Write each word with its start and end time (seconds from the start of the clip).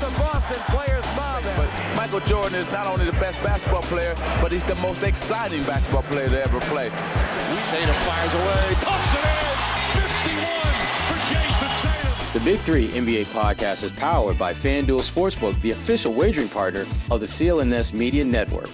the 0.00 0.06
Boston 0.18 0.56
players 0.74 1.04
mob 1.14 1.42
him. 1.42 1.54
But 1.56 1.70
Michael 1.94 2.20
Jordan 2.20 2.58
is 2.58 2.72
not 2.72 2.86
only 2.86 3.04
the 3.04 3.12
best 3.12 3.42
basketball 3.42 3.82
player, 3.82 4.14
but 4.40 4.50
he's 4.50 4.64
the 4.64 4.74
most 4.76 5.02
exciting 5.02 5.62
basketball 5.64 6.02
player 6.04 6.28
to 6.28 6.42
ever 6.42 6.60
play. 6.60 6.88
Tatum 6.88 7.94
fires 7.94 8.34
away, 8.34 8.74
pumps 8.80 9.12
it 9.14 9.24
in, 9.28 9.60
51 10.00 10.80
for 11.06 11.18
Jayson 11.28 11.70
Tatum. 11.82 12.32
The 12.32 12.40
Big 12.44 12.58
Three 12.60 12.88
NBA 12.88 13.26
podcast 13.26 13.84
is 13.84 13.92
powered 13.92 14.38
by 14.38 14.54
FanDuel 14.54 15.02
Sportsbook, 15.02 15.60
the 15.60 15.72
official 15.72 16.14
wagering 16.14 16.48
partner 16.48 16.86
of 17.10 17.20
the 17.20 17.26
CLNS 17.26 17.92
Media 17.92 18.24
Network. 18.24 18.70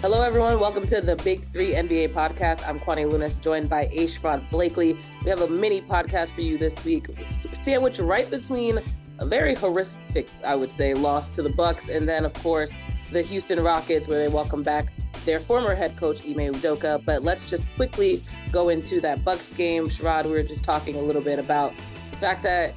Hello, 0.00 0.22
everyone. 0.22 0.60
Welcome 0.60 0.86
to 0.88 1.00
the 1.00 1.16
Big 1.16 1.44
Three 1.44 1.74
NBA 1.74 2.08
podcast. 2.10 2.66
I'm 2.68 2.78
Kwani 2.78 3.10
Lunis, 3.10 3.40
joined 3.40 3.68
by 3.68 3.82
A. 3.92 4.06
Sherrod 4.06 4.48
Blakely. 4.50 4.96
We 5.24 5.30
have 5.30 5.42
a 5.42 5.48
mini 5.48 5.80
podcast 5.80 6.32
for 6.34 6.40
you 6.40 6.56
this 6.56 6.84
week, 6.84 7.08
sandwiched 7.28 8.00
right 8.00 8.28
between 8.30 8.78
a 9.22 9.26
very 9.26 9.54
horrific, 9.54 10.28
I 10.44 10.54
would 10.54 10.70
say, 10.70 10.94
loss 10.94 11.34
to 11.36 11.42
the 11.42 11.50
Bucks, 11.50 11.88
and 11.88 12.08
then, 12.08 12.24
of 12.24 12.34
course, 12.34 12.74
the 13.10 13.22
Houston 13.22 13.60
Rockets, 13.62 14.08
where 14.08 14.18
they 14.18 14.32
welcome 14.32 14.62
back 14.62 14.92
their 15.24 15.38
former 15.38 15.74
head 15.74 15.96
coach 15.96 16.26
Ime 16.26 16.52
Udoka. 16.52 17.02
But 17.04 17.22
let's 17.22 17.48
just 17.48 17.72
quickly 17.76 18.22
go 18.50 18.68
into 18.68 19.00
that 19.00 19.24
Bucks 19.24 19.52
game. 19.52 19.86
Sherrod, 19.86 20.24
we 20.24 20.32
were 20.32 20.42
just 20.42 20.64
talking 20.64 20.96
a 20.96 21.00
little 21.00 21.22
bit 21.22 21.38
about 21.38 21.72
the 22.10 22.16
fact 22.16 22.42
that 22.42 22.74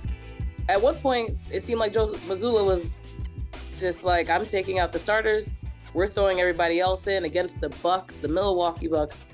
at 0.69 0.81
one 0.81 0.95
point 0.95 1.31
it 1.51 1.63
seemed 1.63 1.79
like 1.79 1.93
Joe 1.93 2.07
Mazzulla 2.27 2.65
was 2.65 2.93
just 3.79 4.03
like, 4.03 4.29
I'm 4.29 4.45
taking 4.45 4.79
out 4.79 4.93
the 4.93 4.99
starters 4.99 5.53
we're 5.95 6.09
throwing 6.09 6.41
everybody 6.41 6.79
else 6.79 7.07
in 7.07 7.23
against 7.23 7.61
the 7.61 7.69
Bucks, 7.81 8.17
the 8.17 8.27
Milwaukee 8.27 8.87
Bucks. 8.87 9.25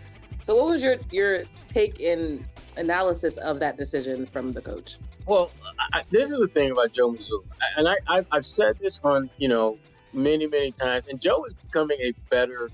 So, 0.43 0.55
what 0.55 0.67
was 0.67 0.81
your 0.81 0.95
your 1.11 1.43
take 1.67 1.99
in 1.99 2.45
analysis 2.77 3.37
of 3.37 3.59
that 3.59 3.77
decision 3.77 4.25
from 4.25 4.53
the 4.53 4.61
coach? 4.61 4.97
Well, 5.25 5.51
I, 5.93 6.03
this 6.09 6.31
is 6.31 6.39
the 6.39 6.47
thing 6.47 6.71
about 6.71 6.93
Joe 6.93 7.11
Mazzulla, 7.11 7.43
and 7.77 7.87
I, 7.87 7.95
I've, 8.07 8.25
I've 8.31 8.45
said 8.45 8.77
this 8.79 8.99
on 9.03 9.29
you 9.37 9.47
know 9.47 9.77
many 10.13 10.47
many 10.47 10.71
times, 10.71 11.07
and 11.07 11.21
Joe 11.21 11.45
is 11.45 11.53
becoming 11.53 11.97
a 12.01 12.13
better 12.29 12.69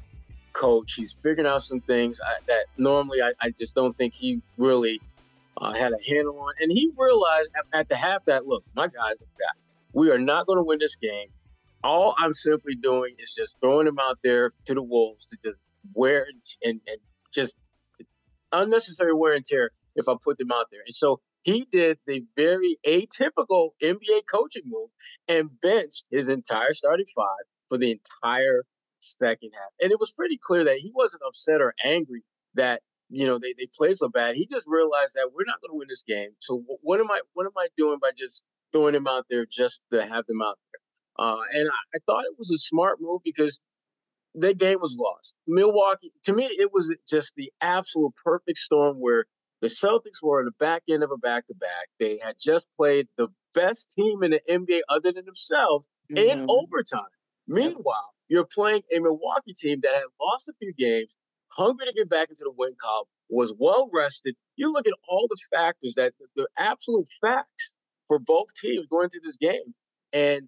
coach. 0.54 0.94
He's 0.94 1.14
figuring 1.22 1.48
out 1.48 1.62
some 1.62 1.82
things 1.82 2.20
I, 2.26 2.34
that 2.48 2.66
normally 2.78 3.22
I, 3.22 3.34
I, 3.40 3.52
just 3.52 3.76
don't 3.76 3.96
think 3.96 4.14
he 4.14 4.42
really 4.58 5.00
uh, 5.58 5.74
had 5.74 5.94
a 5.94 5.98
handle 6.10 6.40
on, 6.40 6.54
and 6.60 6.72
he 6.72 6.92
realized 6.98 7.52
at, 7.56 7.66
at 7.80 7.90
the 7.90 7.96
half 7.96 8.26
that 8.26 8.48
look, 8.48 8.64
my 8.76 8.88
guys. 8.88 9.16
We 9.94 10.12
are 10.12 10.20
not 10.20 10.46
going 10.46 10.58
to 10.58 10.64
win 10.64 10.78
this 10.80 10.96
game 10.96 11.30
all 11.84 12.16
I'm 12.18 12.34
simply 12.34 12.76
doing 12.76 13.16
is 13.20 13.34
just 13.34 13.58
throwing 13.60 13.88
him 13.88 14.00
out 14.00 14.20
there 14.24 14.52
to 14.66 14.74
the 14.74 14.82
wolves 14.82 15.28
to 15.28 15.38
just 15.44 15.58
wear 15.94 16.28
and, 16.64 16.82
and 16.88 16.98
just 17.34 17.56
unnecessary 18.52 19.14
wear 19.14 19.34
and 19.34 19.46
tear 19.46 19.72
if 19.96 20.08
I 20.08 20.16
put 20.22 20.38
them 20.38 20.52
out 20.52 20.66
there. 20.72 20.82
And 20.86 20.94
so 20.94 21.20
he 21.44 21.68
did 21.72 21.98
the 22.08 22.26
very 22.36 22.78
atypical 22.86 23.70
NBA 23.82 24.24
coaching 24.30 24.64
move 24.66 24.90
and 25.28 25.50
benched 25.62 26.06
his 26.12 26.30
entire 26.30 26.74
starting 26.74 27.06
five 27.16 27.46
for 27.70 27.78
the 27.78 27.92
entire 27.92 28.64
second 29.00 29.52
half. 29.54 29.70
And 29.82 29.92
it 29.92 30.00
was 30.00 30.12
pretty 30.12 30.38
clear 30.38 30.66
that 30.66 30.78
he 30.80 30.92
wasn't 30.94 31.24
upset 31.28 31.62
or 31.62 31.74
angry 31.84 32.24
that 32.56 32.82
you 33.10 33.26
know 33.28 33.40
they, 33.40 33.54
they 33.58 33.68
played 33.78 33.98
so 33.98 34.10
bad. 34.10 34.36
He 34.36 34.48
just 34.48 34.66
realized 34.68 35.16
that 35.16 35.30
we're 35.34 35.46
not 35.46 35.62
going 35.62 35.72
to 35.72 35.78
win 35.78 35.88
this 35.90 36.04
game. 36.04 36.32
So 36.40 36.64
what 36.82 37.00
am 37.00 37.12
I 37.12 37.22
what 37.34 37.46
am 37.46 37.54
I 37.58 37.68
doing 37.78 38.00
by 38.02 38.12
just 38.18 38.44
throwing 38.74 38.96
him 38.96 39.08
out 39.08 39.26
there 39.30 39.46
just 39.50 39.82
to 39.92 40.02
have 40.02 40.26
them 40.28 40.42
out 40.42 40.58
there? 40.72 40.80
uh, 41.20 41.38
and 41.54 41.70
I, 41.70 41.96
I 41.96 42.00
thought 42.06 42.26
it 42.26 42.38
was 42.38 42.52
a 42.52 42.58
smart 42.58 42.98
move 43.02 43.22
because 43.24 43.60
that 44.36 44.58
game 44.58 44.80
was 44.80 44.98
lost. 45.00 45.36
Milwaukee, 45.48 46.12
to 46.26 46.34
me, 46.34 46.46
it 46.46 46.72
was 46.74 46.94
just 47.08 47.34
the 47.36 47.52
absolute 47.62 48.14
perfect 48.24 48.60
storm 48.60 48.98
where 49.00 49.26
the 49.62 49.68
Celtics 49.68 50.22
were 50.22 50.40
on 50.40 50.46
the 50.46 50.52
back 50.60 50.84
end 50.90 51.04
of 51.04 51.12
a 51.12 51.18
back 51.18 51.48
to 51.48 51.56
back. 51.56 51.88
They 52.00 52.20
had 52.24 52.36
just 52.40 52.68
played 52.78 53.08
the 53.18 53.28
best 53.54 53.90
team 53.98 54.24
in 54.24 54.32
the 54.32 54.42
NBA 54.50 54.82
other 54.90 55.12
than 55.12 55.26
themselves 55.26 55.86
mm-hmm. 56.12 56.42
in 56.42 56.46
overtime. 56.50 57.10
Meanwhile, 57.48 58.14
you're 58.28 58.46
playing 58.46 58.84
a 58.96 59.00
Milwaukee 59.00 59.54
team 59.54 59.80
that 59.84 59.94
had 59.94 60.04
lost 60.22 60.50
a 60.50 60.54
few 60.60 60.74
games, 60.74 61.16
hungry 61.50 61.88
to 61.88 61.94
get 61.94 62.10
back 62.10 62.30
into 62.30 62.44
the 62.44 62.52
win 62.56 62.76
column, 62.80 63.08
was 63.30 63.54
well 63.58 63.90
rested. 63.94 64.36
You 64.56 64.72
look 64.72 64.88
at 64.88 64.94
all 65.08 65.28
the 65.30 65.38
factors 65.56 65.96
that 65.96 66.14
the 66.36 66.48
absolute 66.58 67.08
facts 67.22 67.74
for 68.08 68.20
both 68.20 68.54
teams 68.54 68.86
going 68.88 69.06
into 69.06 69.22
this 69.24 69.38
game, 69.38 69.74
and 70.14 70.48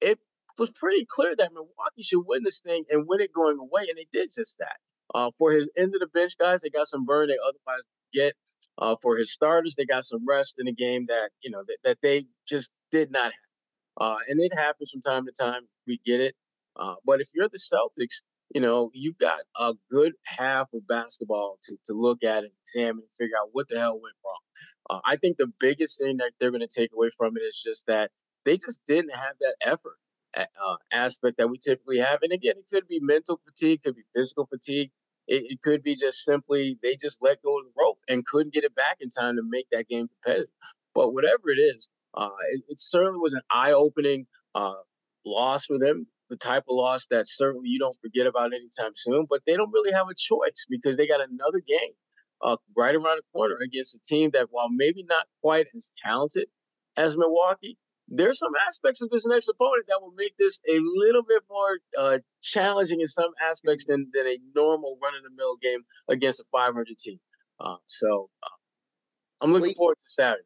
it 0.00 0.18
was 0.58 0.70
pretty 0.70 1.06
clear 1.08 1.34
that 1.36 1.52
Milwaukee 1.52 2.02
should 2.02 2.24
win 2.26 2.42
this 2.42 2.60
thing 2.60 2.84
and 2.90 3.06
win 3.06 3.20
it 3.20 3.32
going 3.32 3.58
away, 3.58 3.86
and 3.88 3.98
they 3.98 4.06
did 4.12 4.30
just 4.34 4.58
that. 4.58 4.76
Uh, 5.14 5.30
for 5.38 5.52
his 5.52 5.68
end 5.76 5.94
of 5.94 6.00
the 6.00 6.06
bench 6.08 6.36
guys, 6.38 6.62
they 6.62 6.70
got 6.70 6.86
some 6.86 7.04
burn 7.04 7.28
they 7.28 7.38
otherwise 7.42 7.82
get. 8.12 8.34
Uh, 8.78 8.96
for 9.02 9.16
his 9.16 9.32
starters, 9.32 9.74
they 9.76 9.84
got 9.84 10.04
some 10.04 10.24
rest 10.26 10.56
in 10.58 10.66
a 10.68 10.72
game 10.72 11.06
that 11.08 11.30
you 11.42 11.50
know 11.50 11.62
that, 11.66 11.76
that 11.84 11.98
they 12.02 12.26
just 12.46 12.70
did 12.90 13.10
not 13.10 13.24
have. 13.24 13.32
Uh, 14.00 14.16
and 14.28 14.40
it 14.40 14.52
happens 14.54 14.90
from 14.90 15.02
time 15.02 15.26
to 15.26 15.32
time. 15.32 15.62
We 15.86 16.00
get 16.04 16.20
it. 16.20 16.34
Uh, 16.76 16.94
but 17.04 17.20
if 17.20 17.28
you're 17.34 17.48
the 17.48 17.58
Celtics, 17.58 18.22
you 18.54 18.60
know 18.60 18.90
you've 18.94 19.18
got 19.18 19.40
a 19.58 19.74
good 19.90 20.14
half 20.24 20.68
of 20.72 20.86
basketball 20.86 21.58
to 21.64 21.76
to 21.86 21.92
look 21.92 22.24
at 22.24 22.44
and 22.44 22.52
examine 22.62 23.02
and 23.02 23.16
figure 23.18 23.36
out 23.40 23.50
what 23.52 23.68
the 23.68 23.78
hell 23.78 23.94
went 23.94 24.16
wrong. 24.24 24.40
Uh, 24.90 25.00
I 25.04 25.16
think 25.16 25.36
the 25.36 25.52
biggest 25.60 25.98
thing 26.00 26.18
that 26.18 26.32
they're 26.38 26.50
going 26.50 26.66
to 26.66 26.80
take 26.80 26.92
away 26.94 27.10
from 27.16 27.36
it 27.36 27.40
is 27.40 27.62
just 27.64 27.86
that 27.86 28.10
they 28.44 28.56
just 28.56 28.80
didn't 28.86 29.14
have 29.14 29.36
that 29.40 29.56
effort 29.64 29.96
uh, 30.36 30.76
aspect 30.92 31.38
that 31.38 31.48
we 31.48 31.58
typically 31.58 31.98
have. 31.98 32.20
And 32.22 32.32
again, 32.32 32.54
it 32.56 32.66
could 32.72 32.86
be 32.88 33.00
mental 33.00 33.40
fatigue, 33.44 33.82
could 33.82 33.96
be 33.96 34.02
physical 34.14 34.46
fatigue. 34.46 34.90
It, 35.26 35.44
it, 35.48 35.62
could 35.62 35.82
be 35.82 35.96
just 35.96 36.22
simply 36.24 36.78
they 36.82 36.96
just 37.00 37.22
let 37.22 37.42
go 37.42 37.58
of 37.58 37.64
the 37.64 37.72
rope 37.78 37.98
and 38.08 38.26
couldn't 38.26 38.52
get 38.52 38.64
it 38.64 38.74
back 38.74 38.98
in 39.00 39.08
time 39.08 39.36
to 39.36 39.42
make 39.42 39.66
that 39.72 39.88
game 39.88 40.08
competitive. 40.08 40.50
But 40.94 41.14
whatever 41.14 41.48
it 41.48 41.58
is, 41.58 41.88
uh, 42.14 42.28
it, 42.50 42.62
it, 42.68 42.80
certainly 42.80 43.18
was 43.18 43.32
an 43.32 43.40
eye-opening 43.50 44.26
uh, 44.54 44.74
loss 45.24 45.64
for 45.64 45.78
them. 45.78 46.06
The 46.28 46.36
type 46.36 46.64
of 46.68 46.76
loss 46.76 47.06
that 47.06 47.26
certainly 47.26 47.68
you 47.68 47.78
don't 47.78 47.96
forget 48.02 48.26
about 48.26 48.52
anytime 48.52 48.92
soon. 48.94 49.26
But 49.28 49.40
they 49.46 49.56
don't 49.56 49.72
really 49.72 49.92
have 49.92 50.08
a 50.10 50.14
choice 50.14 50.66
because 50.68 50.96
they 50.96 51.06
got 51.06 51.20
another 51.20 51.60
game 51.66 51.92
uh, 52.42 52.56
right 52.76 52.94
around 52.94 53.16
the 53.16 53.22
corner 53.32 53.56
against 53.62 53.94
a 53.94 53.98
team 54.00 54.30
that, 54.34 54.48
while 54.50 54.68
maybe 54.68 55.04
not 55.08 55.26
quite 55.42 55.66
as 55.74 55.90
talented 56.04 56.46
as 56.96 57.16
Milwaukee, 57.16 57.78
there's 58.08 58.38
some 58.38 58.52
aspects 58.66 59.02
of 59.02 59.10
this 59.10 59.26
next 59.26 59.48
opponent 59.48 59.86
that 59.88 60.00
will 60.00 60.14
make 60.16 60.36
this 60.38 60.60
a 60.68 60.78
little 60.78 61.22
bit 61.22 61.42
more 61.50 61.78
uh, 61.98 62.18
challenging 62.42 63.00
in 63.00 63.08
some 63.08 63.30
aspects 63.42 63.86
than, 63.86 64.10
than 64.12 64.26
a 64.26 64.38
normal 64.54 64.98
run 65.02 65.14
of 65.14 65.22
the 65.22 65.30
mill 65.36 65.56
game 65.56 65.80
against 66.08 66.40
a 66.40 66.44
500 66.52 66.86
team. 66.98 67.18
Uh, 67.60 67.76
so 67.86 68.28
uh, 68.42 68.48
I'm 69.40 69.52
looking 69.52 69.68
well, 69.68 69.74
forward 69.74 69.98
to 69.98 70.04
Saturday. 70.08 70.42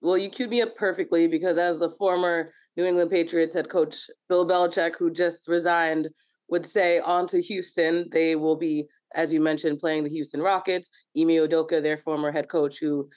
Well, 0.00 0.18
you 0.18 0.30
queued 0.30 0.50
me 0.50 0.62
up 0.62 0.76
perfectly 0.76 1.26
because 1.26 1.58
as 1.58 1.78
the 1.78 1.90
former 1.90 2.50
New 2.76 2.84
England 2.84 3.10
Patriots 3.10 3.54
head 3.54 3.68
coach 3.68 4.08
Bill 4.28 4.46
Belichick, 4.46 4.96
who 4.96 5.10
just 5.10 5.48
resigned, 5.48 6.08
would 6.48 6.66
say 6.66 7.00
on 7.00 7.26
to 7.28 7.40
Houston, 7.40 8.08
they 8.10 8.36
will 8.36 8.56
be, 8.56 8.86
as 9.14 9.32
you 9.32 9.40
mentioned, 9.40 9.78
playing 9.78 10.04
the 10.04 10.10
Houston 10.10 10.40
Rockets. 10.40 10.90
Ime 11.16 11.28
Udoka, 11.28 11.82
their 11.82 11.98
former 11.98 12.30
head 12.30 12.48
coach, 12.48 12.78
who 12.78 13.08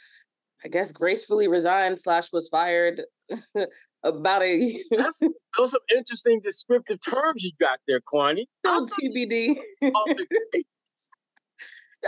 I 0.65 0.67
guess 0.67 0.91
gracefully 0.91 1.47
resigned 1.47 1.99
slash 1.99 2.33
was 2.33 2.49
fired 2.49 3.03
about 4.03 4.41
a. 4.41 4.83
That's, 4.89 5.21
those 5.55 5.75
are 5.75 5.79
interesting 5.95 6.41
descriptive 6.43 6.97
terms 7.07 7.43
you 7.43 7.51
got 7.59 7.77
there, 7.87 8.01
Kwani. 8.01 8.45
Still 8.65 8.87
TBD. 8.87 9.57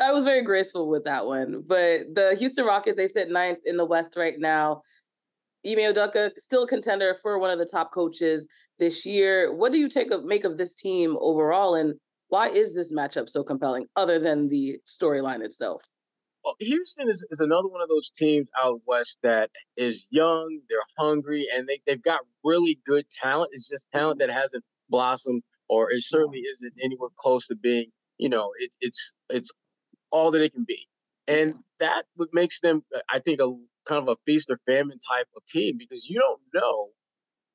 I 0.03 0.11
was 0.11 0.23
very 0.23 0.41
graceful 0.41 0.89
with 0.89 1.03
that 1.05 1.27
one, 1.27 1.63
but 1.67 2.15
the 2.15 2.35
Houston 2.39 2.65
Rockets 2.65 2.97
they 2.97 3.05
sit 3.05 3.29
ninth 3.29 3.59
in 3.65 3.77
the 3.77 3.85
West 3.85 4.15
right 4.17 4.39
now. 4.39 4.81
Ime 5.65 5.93
Udoka 5.93 6.31
still 6.37 6.65
contender 6.65 7.15
for 7.21 7.37
one 7.37 7.51
of 7.51 7.59
the 7.59 7.65
top 7.65 7.91
coaches 7.91 8.47
this 8.79 9.05
year. 9.05 9.53
What 9.53 9.71
do 9.71 9.77
you 9.77 9.89
take 9.89 10.09
of 10.11 10.23
make 10.23 10.45
of 10.45 10.57
this 10.57 10.73
team 10.73 11.15
overall, 11.19 11.75
and 11.75 11.93
why 12.29 12.49
is 12.49 12.73
this 12.73 12.91
matchup 12.91 13.29
so 13.29 13.43
compelling, 13.43 13.85
other 13.95 14.17
than 14.17 14.49
the 14.49 14.77
storyline 14.87 15.43
itself? 15.43 15.83
Houston 16.59 17.09
is, 17.09 17.25
is 17.31 17.39
another 17.39 17.67
one 17.67 17.81
of 17.81 17.89
those 17.89 18.11
teams 18.11 18.47
out 18.63 18.81
west 18.85 19.17
that 19.23 19.49
is 19.75 20.07
young, 20.09 20.59
they're 20.69 20.79
hungry, 20.97 21.47
and 21.53 21.67
they, 21.67 21.79
they've 21.85 22.01
got 22.01 22.21
really 22.43 22.79
good 22.85 23.09
talent. 23.09 23.51
It's 23.53 23.69
just 23.69 23.87
talent 23.93 24.19
that 24.19 24.29
hasn't 24.29 24.63
blossomed, 24.89 25.43
or 25.69 25.91
it 25.91 26.03
certainly 26.03 26.39
isn't 26.39 26.73
anywhere 26.83 27.09
close 27.17 27.47
to 27.47 27.55
being, 27.55 27.91
you 28.17 28.29
know, 28.29 28.51
it, 28.59 28.75
it's 28.81 29.13
it's 29.29 29.51
all 30.11 30.31
that 30.31 30.41
it 30.41 30.53
can 30.53 30.65
be. 30.67 30.87
And 31.27 31.55
that 31.79 32.03
what 32.15 32.29
makes 32.33 32.61
them, 32.61 32.83
uh, 32.95 32.99
I 33.09 33.19
think, 33.19 33.41
a 33.41 33.47
kind 33.85 34.01
of 34.01 34.07
a 34.07 34.15
feast 34.25 34.49
or 34.49 34.59
famine 34.65 34.99
type 34.99 35.27
of 35.35 35.45
team 35.45 35.77
because 35.77 36.09
you 36.09 36.19
don't 36.19 36.41
know 36.53 36.89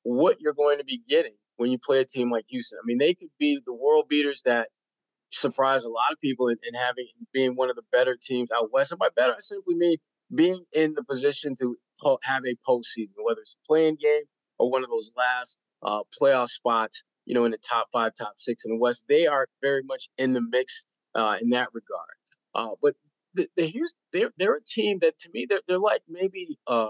what 0.03 0.41
you're 0.41 0.53
going 0.53 0.77
to 0.79 0.83
be 0.83 1.01
getting 1.07 1.33
when 1.57 1.71
you 1.71 1.77
play 1.79 1.99
a 1.99 2.05
team 2.05 2.31
like 2.31 2.45
Houston. 2.49 2.79
I 2.81 2.85
mean, 2.85 2.97
they 2.97 3.13
could 3.13 3.29
be 3.39 3.59
the 3.65 3.73
world 3.73 4.05
beaters 4.09 4.41
that 4.45 4.69
surprised 5.33 5.85
a 5.85 5.89
lot 5.89 6.11
of 6.11 6.19
people 6.19 6.47
in, 6.47 6.57
in 6.63 6.73
having 6.73 7.07
being 7.33 7.55
one 7.55 7.69
of 7.69 7.75
the 7.75 7.83
better 7.91 8.17
teams 8.21 8.49
out 8.55 8.71
west. 8.71 8.91
And 8.91 8.99
by 8.99 9.09
better, 9.15 9.33
I 9.33 9.39
simply 9.39 9.75
mean 9.75 9.97
being 10.33 10.65
in 10.73 10.93
the 10.93 11.03
position 11.03 11.55
to 11.59 11.77
have 12.23 12.43
a 12.45 12.55
postseason, 12.67 13.11
whether 13.23 13.41
it's 13.41 13.55
a 13.63 13.67
play-in 13.67 13.95
game 13.95 14.23
or 14.59 14.69
one 14.69 14.83
of 14.83 14.89
those 14.89 15.11
last 15.15 15.59
uh, 15.83 16.01
playoff 16.19 16.49
spots, 16.49 17.03
you 17.25 17.33
know, 17.33 17.45
in 17.45 17.51
the 17.51 17.57
top 17.57 17.87
five, 17.91 18.13
top 18.15 18.33
six 18.37 18.65
in 18.65 18.71
the 18.71 18.77
West. 18.77 19.05
They 19.07 19.27
are 19.27 19.47
very 19.61 19.83
much 19.83 20.09
in 20.17 20.33
the 20.33 20.41
mix 20.41 20.85
uh, 21.15 21.37
in 21.41 21.49
that 21.51 21.69
regard. 21.73 22.09
Uh, 22.55 22.75
but 22.81 22.95
the, 23.33 23.47
the 23.55 23.67
here's 23.67 23.93
they're 24.11 24.31
they're 24.37 24.55
a 24.55 24.63
team 24.63 24.99
that 25.01 25.17
to 25.19 25.29
me 25.33 25.45
they're 25.49 25.61
they're 25.67 25.79
like 25.79 26.01
maybe 26.07 26.57
uh, 26.67 26.89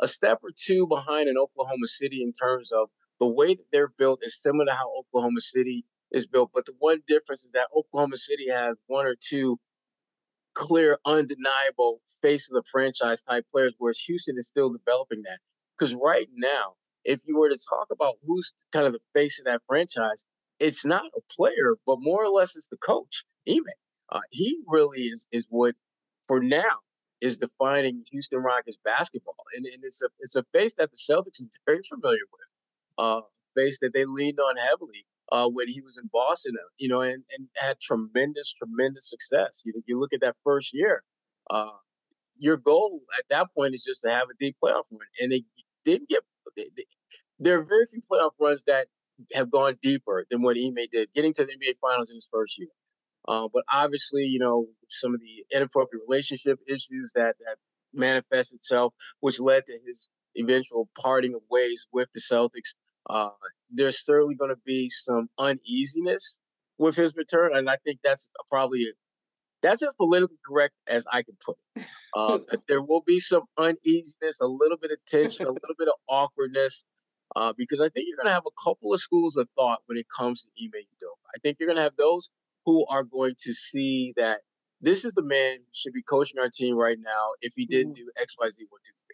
a 0.00 0.06
step 0.06 0.40
or 0.42 0.50
two 0.54 0.86
behind 0.86 1.28
in 1.28 1.36
Oklahoma 1.36 1.86
City 1.86 2.22
in 2.22 2.32
terms 2.32 2.70
of 2.70 2.88
the 3.18 3.26
way 3.26 3.54
that 3.54 3.66
they're 3.72 3.92
built 3.98 4.20
is 4.22 4.40
similar 4.40 4.66
to 4.66 4.72
how 4.72 4.92
Oklahoma 4.96 5.40
City 5.40 5.84
is 6.12 6.26
built. 6.26 6.50
But 6.54 6.66
the 6.66 6.74
one 6.78 7.02
difference 7.06 7.44
is 7.44 7.50
that 7.52 7.68
Oklahoma 7.76 8.16
City 8.16 8.48
has 8.50 8.76
one 8.86 9.06
or 9.06 9.16
two 9.18 9.58
clear, 10.54 10.98
undeniable 11.04 12.00
face 12.20 12.50
of 12.50 12.54
the 12.54 12.68
franchise 12.70 13.22
type 13.22 13.44
players, 13.52 13.74
whereas 13.78 14.00
Houston 14.00 14.36
is 14.38 14.48
still 14.48 14.70
developing 14.70 15.22
that. 15.22 15.38
Because 15.78 15.94
right 15.94 16.28
now, 16.34 16.74
if 17.04 17.20
you 17.24 17.38
were 17.38 17.48
to 17.48 17.58
talk 17.70 17.88
about 17.92 18.14
who's 18.26 18.54
kind 18.72 18.86
of 18.86 18.92
the 18.92 19.00
face 19.14 19.38
of 19.38 19.46
that 19.46 19.62
franchise, 19.66 20.24
it's 20.58 20.84
not 20.84 21.04
a 21.16 21.20
player, 21.36 21.76
but 21.86 21.98
more 22.00 22.24
or 22.24 22.28
less 22.28 22.56
it's 22.56 22.68
the 22.68 22.76
coach, 22.78 23.24
Ime. 23.48 23.62
Uh, 24.10 24.20
he 24.30 24.58
really 24.66 25.02
is 25.02 25.26
is 25.30 25.46
what, 25.50 25.74
for 26.26 26.40
now, 26.40 26.78
is 27.20 27.38
defining 27.38 28.04
Houston 28.10 28.40
Rockets 28.40 28.78
basketball, 28.84 29.36
and, 29.54 29.66
and 29.66 29.84
it's 29.84 30.02
a 30.02 30.08
it's 30.18 30.34
a 30.34 30.44
face 30.52 30.74
that 30.78 30.90
the 30.90 30.96
Celtics 30.96 31.42
are 31.42 31.48
very 31.66 31.82
familiar 31.88 32.26
with, 32.32 32.50
uh, 32.98 33.20
face 33.54 33.78
that 33.80 33.92
they 33.92 34.04
leaned 34.04 34.40
on 34.40 34.56
heavily 34.56 35.06
uh, 35.32 35.48
when 35.48 35.68
he 35.68 35.80
was 35.80 35.98
in 35.98 36.08
Boston, 36.12 36.54
uh, 36.58 36.68
you 36.78 36.88
know, 36.88 37.00
and, 37.00 37.22
and 37.36 37.48
had 37.56 37.78
tremendous 37.80 38.52
tremendous 38.52 39.08
success. 39.08 39.62
You 39.64 39.82
you 39.86 39.98
look 40.00 40.12
at 40.12 40.20
that 40.20 40.36
first 40.44 40.72
year, 40.72 41.02
uh, 41.50 41.70
your 42.36 42.56
goal 42.56 43.00
at 43.18 43.24
that 43.30 43.48
point 43.56 43.74
is 43.74 43.84
just 43.84 44.02
to 44.02 44.10
have 44.10 44.28
a 44.30 44.36
deep 44.38 44.56
playoff 44.62 44.84
run, 44.90 45.00
and 45.20 45.32
they 45.32 45.44
didn't 45.84 46.08
get. 46.08 46.22
They, 46.56 46.68
they, 46.76 46.84
there 47.38 47.58
are 47.58 47.64
very 47.64 47.86
few 47.86 48.02
playoff 48.10 48.30
runs 48.40 48.64
that 48.64 48.88
have 49.32 49.50
gone 49.50 49.76
deeper 49.82 50.24
than 50.30 50.42
what 50.42 50.56
Ime 50.56 50.86
did, 50.90 51.08
getting 51.14 51.32
to 51.34 51.44
the 51.44 51.52
NBA 51.52 51.78
Finals 51.80 52.10
in 52.10 52.16
his 52.16 52.28
first 52.32 52.58
year. 52.58 52.68
Uh, 53.26 53.48
but 53.52 53.64
obviously, 53.72 54.22
you 54.22 54.38
know, 54.38 54.66
some 54.88 55.14
of 55.14 55.20
the 55.20 55.44
inappropriate 55.54 56.02
relationship 56.08 56.58
issues 56.66 57.12
that 57.14 57.36
that 57.40 57.56
manifest 57.92 58.54
itself, 58.54 58.94
which 59.20 59.40
led 59.40 59.66
to 59.66 59.78
his 59.86 60.08
eventual 60.36 60.88
parting 60.98 61.34
of 61.34 61.40
ways 61.50 61.86
with 61.92 62.08
the 62.14 62.20
Celtics. 62.20 62.74
Uh, 63.08 63.30
there's 63.70 64.04
certainly 64.04 64.34
going 64.34 64.50
to 64.50 64.60
be 64.64 64.88
some 64.88 65.28
uneasiness 65.38 66.38
with 66.78 66.96
his 66.96 67.14
return, 67.16 67.56
and 67.56 67.68
I 67.68 67.76
think 67.84 68.00
that's 68.02 68.28
probably 68.48 68.86
that's 69.62 69.82
as 69.82 69.92
politically 69.94 70.36
correct 70.46 70.74
as 70.86 71.04
I 71.12 71.22
can 71.22 71.36
put 71.44 71.56
it. 71.76 71.84
Uh, 72.16 72.38
there 72.68 72.80
will 72.80 73.02
be 73.06 73.18
some 73.18 73.42
uneasiness, 73.58 74.40
a 74.40 74.46
little 74.46 74.78
bit 74.78 74.90
of 74.90 74.96
tension, 75.06 75.44
a 75.44 75.50
little 75.50 75.74
bit 75.78 75.88
of 75.88 75.94
awkwardness, 76.08 76.82
uh, 77.36 77.52
because 77.56 77.82
I 77.82 77.90
think 77.90 78.06
you're 78.08 78.16
going 78.16 78.28
to 78.28 78.32
have 78.32 78.46
a 78.46 78.64
couple 78.64 78.94
of 78.94 79.00
schools 79.00 79.36
of 79.36 79.46
thought 79.56 79.80
when 79.86 79.98
it 79.98 80.06
comes 80.08 80.42
to 80.42 80.48
Ime 80.58 80.70
Udoka. 80.72 81.28
I 81.36 81.38
think 81.42 81.58
you're 81.60 81.66
going 81.66 81.76
to 81.76 81.82
have 81.82 81.96
those 81.96 82.30
who 82.64 82.86
are 82.86 83.04
going 83.04 83.34
to 83.40 83.52
see 83.52 84.14
that 84.16 84.40
this 84.80 85.04
is 85.04 85.12
the 85.14 85.22
man 85.22 85.56
who 85.58 85.70
should 85.72 85.92
be 85.92 86.02
coaching 86.02 86.38
our 86.40 86.48
team 86.48 86.76
right 86.76 86.98
now 86.98 87.28
if 87.42 87.52
he 87.56 87.66
didn't 87.66 87.92
mm-hmm. 87.92 88.04
do 88.04 88.12
X, 88.20 88.36
Y, 88.38 88.48
Z, 88.50 88.66
one, 88.68 88.80
two, 88.84 88.92
three. 89.06 89.07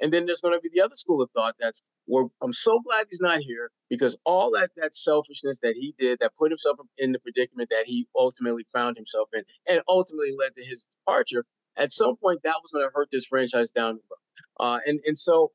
And 0.00 0.12
then 0.12 0.26
there's 0.26 0.40
going 0.40 0.54
to 0.54 0.60
be 0.60 0.70
the 0.72 0.82
other 0.82 0.94
school 0.94 1.22
of 1.22 1.30
thought 1.30 1.54
that's, 1.58 1.82
well, 2.06 2.30
I'm 2.42 2.52
so 2.52 2.80
glad 2.80 3.06
he's 3.10 3.20
not 3.20 3.40
here 3.40 3.70
because 3.88 4.16
all 4.24 4.50
that 4.52 4.70
that 4.76 4.94
selfishness 4.94 5.58
that 5.60 5.74
he 5.74 5.94
did 5.98 6.18
that 6.20 6.32
put 6.36 6.50
himself 6.50 6.78
in 6.98 7.12
the 7.12 7.18
predicament 7.18 7.70
that 7.70 7.84
he 7.86 8.06
ultimately 8.16 8.66
found 8.72 8.96
himself 8.96 9.28
in 9.32 9.42
and 9.68 9.80
ultimately 9.88 10.32
led 10.38 10.54
to 10.56 10.64
his 10.64 10.86
departure. 10.86 11.44
At 11.76 11.90
some 11.90 12.16
point, 12.16 12.40
that 12.44 12.56
was 12.62 12.72
going 12.72 12.86
to 12.86 12.90
hurt 12.94 13.08
this 13.10 13.26
franchise 13.26 13.72
down 13.72 13.96
the 13.96 14.00
road. 14.10 14.68
Uh, 14.68 14.80
and 14.86 15.00
and 15.04 15.16
so 15.16 15.52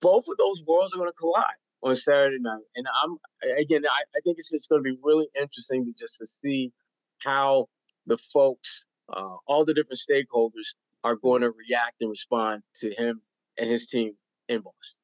both 0.00 0.24
of 0.28 0.36
those 0.38 0.62
worlds 0.66 0.94
are 0.94 0.98
going 0.98 1.10
to 1.10 1.16
collide 1.16 1.44
on 1.82 1.96
Saturday 1.96 2.38
night. 2.40 2.62
And 2.76 2.86
I'm 3.02 3.18
again, 3.58 3.84
I, 3.86 4.02
I 4.16 4.20
think 4.24 4.38
it's 4.38 4.50
just 4.50 4.68
going 4.68 4.82
to 4.82 4.90
be 4.90 4.98
really 5.02 5.28
interesting 5.38 5.84
to 5.84 5.92
just 5.92 6.18
to 6.18 6.26
see 6.42 6.72
how 7.18 7.68
the 8.06 8.18
folks, 8.18 8.86
uh, 9.10 9.36
all 9.46 9.64
the 9.64 9.74
different 9.74 9.98
stakeholders, 9.98 10.74
are 11.04 11.16
going 11.16 11.42
to 11.42 11.50
react 11.50 12.00
and 12.00 12.10
respond 12.10 12.62
to 12.76 12.90
him 12.94 13.20
and 13.58 13.70
his 13.70 13.86
team 13.86 14.14
in 14.48 14.60
Boston. 14.60 15.00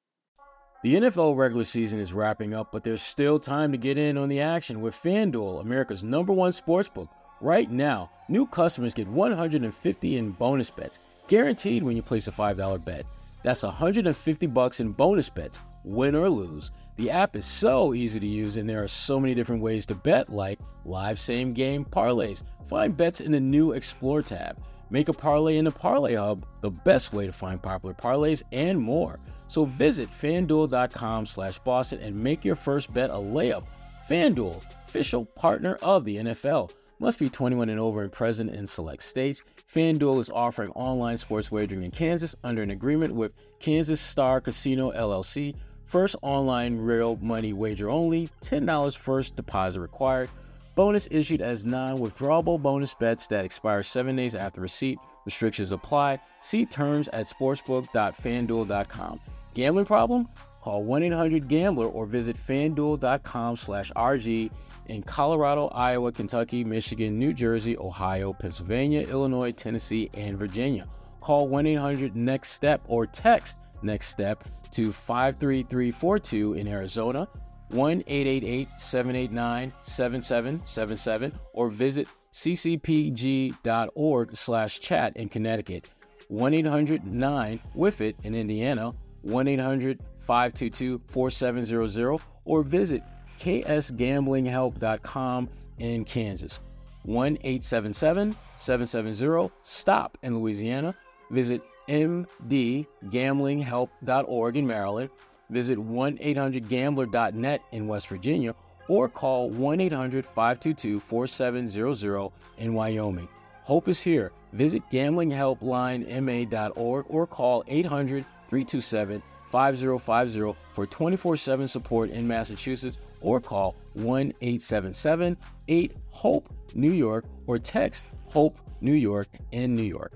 The 0.82 0.94
NFL 0.94 1.37
regular 1.37 1.64
season 1.64 1.99
is 1.99 2.12
wrapping 2.12 2.55
up, 2.55 2.73
but 2.73 2.85
there's 2.85 3.02
still 3.02 3.38
time 3.38 3.70
to 3.73 3.79
get 3.79 3.99
in 3.99 4.17
on 4.17 4.29
the 4.29 4.41
action 4.41 4.81
with 4.81 4.94
FanDuel, 4.94 5.61
America's 5.61 6.02
number 6.02 6.32
one 6.32 6.52
sportsbook. 6.52 7.08
Right 7.43 7.70
now, 7.70 8.11
new 8.29 8.47
customers 8.47 8.94
get 8.94 9.08
150 9.08 10.17
in 10.17 10.31
bonus 10.32 10.70
bets, 10.70 10.99
guaranteed 11.29 11.82
when 11.82 11.97
you 11.97 12.02
place 12.02 12.29
a 12.29 12.32
$5 12.32 12.85
bet. 12.85 13.05
That's 13.43 13.62
150 13.62 14.47
bucks 14.47 14.81
in 14.81 14.93
bonus 14.93 15.29
bets 15.29 15.61
win 15.85 16.14
or 16.14 16.29
lose. 16.29 16.70
The 16.97 17.11
app 17.11 17.37
is 17.37 17.47
so 17.47 17.94
easy 17.94 18.20
to 18.20 18.26
use, 18.26 18.56
and 18.56 18.69
there 18.69 18.82
are 18.82 18.88
so 18.88 19.19
many 19.19 19.35
different 19.35 19.62
ways 19.62 19.87
to 19.87 19.94
bet, 19.94 20.31
like 20.31 20.61
live 20.85 21.19
same 21.19 21.50
game 21.50 21.85
parlays. 21.85 22.43
Find 22.69 22.97
bets 22.97 23.20
in 23.20 23.32
the 23.32 23.41
new 23.41 23.73
Explore 23.73 24.23
tab. 24.23 24.58
Make 24.90 25.08
a 25.08 25.12
parlay 25.12 25.56
in 25.56 25.64
the 25.64 25.70
Parlay 25.70 26.14
Hub, 26.14 26.44
the 26.60 26.70
best 26.70 27.12
way 27.12 27.26
to 27.26 27.32
find 27.32 27.62
popular 27.62 27.94
parlays, 27.94 28.42
and 28.52 28.78
more. 28.78 29.19
So 29.48 29.64
visit 29.64 30.08
fanduel.com 30.10 31.26
slash 31.26 31.58
Boston 31.60 32.00
and 32.00 32.16
make 32.16 32.44
your 32.44 32.56
first 32.56 32.92
bet 32.92 33.10
a 33.10 33.14
layup. 33.14 33.64
FanDuel, 34.08 34.62
official 34.87 35.25
partner 35.25 35.78
of 35.82 36.04
the 36.04 36.16
NFL. 36.16 36.70
Must 36.98 37.19
be 37.19 37.31
21 37.31 37.69
and 37.70 37.81
over 37.81 38.02
and 38.02 38.12
present 38.12 38.50
in 38.50 38.66
select 38.66 39.02
states. 39.02 39.42
FanDuel 39.72 40.20
is 40.20 40.31
offering 40.31 40.70
online 40.70 41.16
sports 41.16 41.50
wagering 41.50 41.84
in 41.84 41.90
Kansas 41.90 42.34
under 42.44 42.62
an 42.62 42.70
agreement 42.70 43.14
with 43.14 43.32
Kansas 43.60 44.00
Star 44.00 44.40
Casino 44.40 44.92
LLC 44.92 45.54
First 45.90 46.14
online 46.22 46.76
real 46.76 47.19
money 47.20 47.52
wager 47.52 47.90
only, 47.90 48.28
$10 48.42 48.96
first 48.96 49.34
deposit 49.34 49.81
required. 49.81 50.31
Bonus 50.75 51.08
issued 51.11 51.40
as 51.43 51.64
non 51.64 51.99
withdrawable 51.99 52.61
bonus 52.61 52.94
bets 52.94 53.26
that 53.28 53.44
expire 53.44 53.82
seven 53.82 54.17
days 54.17 54.34
after 54.34 54.61
receipt. 54.61 54.99
Restrictions 55.26 55.72
apply. 55.72 56.19
See 56.40 56.64
terms 56.64 57.08
at 57.08 57.26
sportsbook.fanduel.com. 57.26 59.20
Gambling 59.55 59.87
problem? 59.87 60.28
Call 60.61 60.84
1 60.84 61.02
800 61.05 61.49
Gambler 61.49 61.87
or 61.87 62.06
visit 62.06 62.37
fanduel.com 62.37 63.56
slash 63.56 63.90
RG 63.93 64.50
in 64.87 65.02
Colorado, 65.02 65.69
Iowa, 65.69 66.12
Kentucky, 66.12 66.64
Michigan, 66.64 67.19
New 67.19 67.32
Jersey, 67.32 67.78
Ohio, 67.78 68.32
Pennsylvania, 68.32 69.02
Illinois, 69.02 69.52
Tennessee, 69.52 70.11
and 70.14 70.38
Virginia. 70.38 70.87
Call 71.20 71.49
1 71.49 71.66
800 71.66 72.16
Next 72.16 72.50
Step 72.50 72.82
or 72.88 73.06
text 73.06 73.62
Next 73.82 74.08
Step 74.08 74.44
to 74.70 74.93
53342 74.93 76.55
in 76.55 76.69
Arizona, 76.69 77.28
1 77.70 78.05
789 78.06 79.72
7777, 79.82 81.32
or 81.55 81.69
visit 81.69 82.06
ccpg.org 82.32 84.37
slash 84.37 84.81
chat 84.81 85.17
in 85.17 85.28
Connecticut, 85.28 85.90
1 86.28 86.55
800 86.55 87.05
9 87.05 87.61
with 87.75 88.00
it 88.00 88.17
in 88.22 88.34
Indiana, 88.34 88.92
1 89.23 89.49
800 89.49 90.00
522 90.18 91.02
4700, 91.09 92.21
or 92.45 92.62
visit 92.62 93.02
ksgamblinghelp.com 93.40 95.49
in 95.78 96.04
Kansas. 96.04 96.61
1 97.04 97.38
877 97.42 98.37
770 98.56 99.50
STOP 99.62 100.18
in 100.23 100.38
Louisiana. 100.38 100.95
Visit 101.30 101.62
mdgamblinghelp.org 101.88 104.56
in 104.56 104.66
Maryland, 104.66 105.11
visit 105.50 105.78
1-800-GAMBLER.net 105.78 107.62
in 107.73 107.87
West 107.87 108.09
Virginia, 108.09 108.54
or 108.88 109.09
call 109.09 109.50
1-800-522-4700 109.50 112.33
in 112.59 112.75
Wyoming. 112.75 113.28
Hope 113.62 113.88
is 113.88 114.00
here. 114.00 114.33
Visit 114.52 114.83
gamblinghelplinema.org 114.90 117.07
or 117.09 117.26
call 117.26 117.64
800-327-5050 117.64 120.57
for 120.73 120.87
24-7 120.87 121.69
support 121.69 122.11
in 122.11 122.26
Massachusetts 122.26 122.99
or 123.21 123.40
call 123.40 123.76
1-877-8-HOPE-NEW 123.99 126.92
YORK 126.92 127.25
or 127.47 127.59
text 127.59 128.07
HOPE 128.33 128.59
New 128.80 128.95
York 128.95 129.28
in 129.52 129.76
New 129.76 129.83
York. 129.83 130.14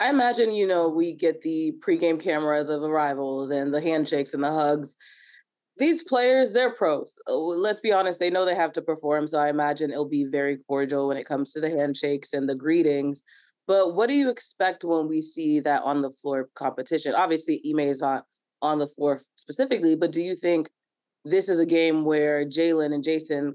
I 0.00 0.10
imagine, 0.10 0.54
you 0.54 0.66
know, 0.66 0.88
we 0.88 1.12
get 1.12 1.42
the 1.42 1.72
pregame 1.80 2.20
cameras 2.20 2.70
of 2.70 2.82
arrivals 2.82 3.50
and 3.50 3.74
the 3.74 3.80
handshakes 3.80 4.32
and 4.32 4.42
the 4.42 4.50
hugs. 4.50 4.96
These 5.76 6.04
players, 6.04 6.52
they're 6.52 6.74
pros. 6.74 7.16
Uh, 7.28 7.36
let's 7.36 7.80
be 7.80 7.92
honest, 7.92 8.18
they 8.18 8.30
know 8.30 8.44
they 8.44 8.54
have 8.54 8.72
to 8.74 8.82
perform. 8.82 9.26
So 9.26 9.38
I 9.38 9.48
imagine 9.48 9.90
it'll 9.90 10.08
be 10.08 10.24
very 10.24 10.58
cordial 10.68 11.08
when 11.08 11.16
it 11.16 11.26
comes 11.26 11.52
to 11.52 11.60
the 11.60 11.70
handshakes 11.70 12.32
and 12.32 12.48
the 12.48 12.54
greetings. 12.54 13.24
But 13.66 13.94
what 13.94 14.08
do 14.08 14.14
you 14.14 14.30
expect 14.30 14.84
when 14.84 15.08
we 15.08 15.20
see 15.20 15.60
that 15.60 15.82
on 15.82 16.00
the 16.02 16.10
floor 16.10 16.48
competition? 16.54 17.14
Obviously, 17.14 17.60
Ime 17.68 17.80
is 17.80 18.00
not 18.00 18.24
on 18.62 18.78
the 18.78 18.86
floor 18.86 19.20
specifically, 19.34 19.94
but 19.94 20.12
do 20.12 20.22
you 20.22 20.36
think 20.36 20.70
this 21.24 21.48
is 21.48 21.58
a 21.58 21.66
game 21.66 22.04
where 22.04 22.46
Jaylen 22.46 22.94
and 22.94 23.04
Jayson, 23.04 23.54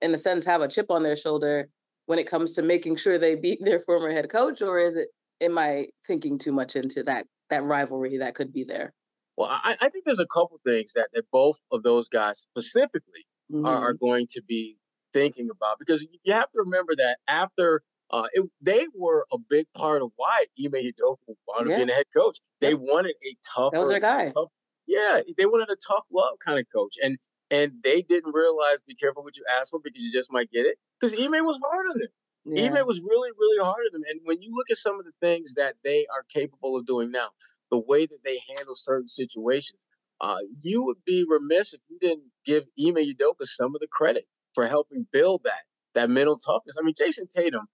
in 0.00 0.14
a 0.14 0.18
sense, 0.18 0.46
have 0.46 0.62
a 0.62 0.68
chip 0.68 0.90
on 0.90 1.02
their 1.02 1.16
shoulder 1.16 1.68
when 2.06 2.18
it 2.18 2.28
comes 2.28 2.52
to 2.52 2.62
making 2.62 2.96
sure 2.96 3.18
they 3.18 3.34
beat 3.34 3.58
their 3.62 3.80
former 3.80 4.10
head 4.10 4.30
coach? 4.30 4.62
Or 4.62 4.78
is 4.78 4.96
it 4.96 5.08
am 5.40 5.58
I 5.58 5.88
thinking 6.06 6.38
too 6.38 6.52
much 6.52 6.76
into 6.76 7.02
that 7.04 7.26
that 7.50 7.64
rivalry 7.64 8.18
that 8.18 8.34
could 8.34 8.52
be 8.52 8.64
there? 8.64 8.92
Well, 9.36 9.48
I, 9.50 9.76
I 9.80 9.88
think 9.88 10.04
there's 10.04 10.20
a 10.20 10.26
couple 10.26 10.60
things 10.64 10.92
that 10.94 11.08
that 11.14 11.24
both 11.30 11.58
of 11.72 11.82
those 11.82 12.08
guys 12.08 12.40
specifically 12.40 13.26
mm-hmm. 13.52 13.66
are, 13.66 13.76
are 13.76 13.94
mm-hmm. 13.94 14.06
going 14.06 14.26
to 14.30 14.42
be 14.46 14.76
thinking 15.12 15.48
about 15.50 15.78
because 15.78 16.06
you 16.22 16.32
have 16.32 16.50
to 16.52 16.60
remember 16.60 16.94
that 16.96 17.18
after 17.26 17.82
Uh, 18.12 18.26
it, 18.32 18.42
they 18.60 18.86
were 18.92 19.24
a 19.30 19.38
big 19.38 19.66
part 19.72 20.02
of 20.02 20.10
why 20.16 20.44
Ime 20.58 20.82
Udoka 20.90 21.30
wanted 21.46 21.70
yeah. 21.70 21.78
to 21.78 21.86
be 21.86 21.90
the 21.90 21.94
head 21.94 22.10
coach. 22.12 22.38
They 22.60 22.74
wanted 22.74 23.14
a 23.22 23.36
tough. 23.54 23.70
That 23.70 23.82
was 23.82 23.90
their 23.90 24.00
guy. 24.00 24.26
Tough, 24.26 24.50
yeah, 24.88 25.20
they 25.38 25.46
wanted 25.46 25.70
a 25.70 25.76
tough 25.76 26.04
love 26.10 26.34
kind 26.44 26.58
of 26.58 26.66
coach, 26.74 26.96
and 27.04 27.18
and 27.52 27.70
they 27.84 28.02
didn't 28.02 28.34
realize 28.34 28.78
be 28.84 28.96
careful 28.96 29.22
what 29.22 29.36
you 29.36 29.44
ask 29.58 29.70
for 29.70 29.78
because 29.78 30.02
you 30.02 30.12
just 30.12 30.32
might 30.32 30.50
get 30.50 30.66
it. 30.66 30.76
Because 30.98 31.14
Ime 31.14 31.46
was 31.46 31.60
hard 31.62 31.86
on 31.92 31.98
them. 32.00 32.12
Yeah. 32.44 32.66
Ime 32.66 32.86
was 32.86 33.00
really, 33.00 33.30
really 33.38 33.64
hard 33.64 33.84
on 33.86 34.00
them. 34.00 34.02
And 34.08 34.20
when 34.24 34.40
you 34.42 34.50
look 34.54 34.70
at 34.70 34.76
some 34.76 34.98
of 34.98 35.04
the 35.04 35.12
things 35.20 35.54
that 35.54 35.76
they 35.84 36.06
are 36.12 36.24
capable 36.32 36.76
of 36.76 36.86
doing 36.86 37.10
now, 37.10 37.28
the 37.70 37.78
way 37.78 38.06
that 38.06 38.24
they 38.24 38.40
handle 38.56 38.74
certain 38.74 39.08
situations, 39.08 39.78
uh, 40.20 40.38
you 40.60 40.84
would 40.84 40.98
be 41.04 41.24
remiss 41.28 41.74
if 41.74 41.80
you 41.88 41.98
didn't 42.00 42.30
give 42.44 42.64
Ime 42.78 42.96
Udoka 42.96 43.44
some 43.44 43.74
of 43.74 43.80
the 43.80 43.88
credit 43.90 44.26
for 44.54 44.66
helping 44.66 45.06
build 45.12 45.42
that 45.44 45.62
that 45.94 46.10
mental 46.10 46.36
toughness. 46.36 46.76
I 46.78 46.82
mean, 46.84 46.94
Jayson 46.94 47.26
Tatum, 47.34 47.66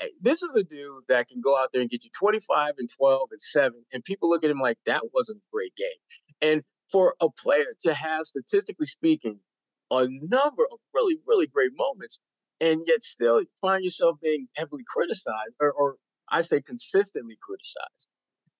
eh, 0.00 0.08
this 0.20 0.42
is 0.42 0.52
a 0.54 0.62
dude 0.62 1.04
that 1.08 1.28
can 1.28 1.40
go 1.40 1.56
out 1.56 1.70
there 1.72 1.80
and 1.82 1.90
get 1.90 2.04
you 2.04 2.10
25 2.18 2.74
and 2.78 2.88
12 2.88 3.28
and 3.30 3.40
7, 3.40 3.84
and 3.92 4.04
people 4.04 4.28
look 4.28 4.44
at 4.44 4.50
him 4.50 4.58
like 4.58 4.78
that 4.86 5.02
wasn't 5.12 5.38
a 5.38 5.50
great 5.52 5.74
game. 5.76 5.88
And 6.42 6.62
for 6.90 7.14
a 7.20 7.28
player 7.30 7.74
to 7.82 7.94
have, 7.94 8.26
statistically 8.26 8.86
speaking, 8.86 9.38
a 9.90 10.06
number 10.08 10.64
of 10.72 10.78
really, 10.94 11.18
really 11.26 11.46
great 11.46 11.72
moments, 11.76 12.20
and 12.60 12.82
yet 12.86 13.02
still 13.02 13.42
find 13.60 13.82
yourself 13.82 14.16
being 14.22 14.48
heavily 14.56 14.84
criticized, 14.86 15.54
or, 15.60 15.72
or 15.72 15.96
I 16.28 16.42
say 16.42 16.60
consistently 16.60 17.38
criticized, 17.42 18.08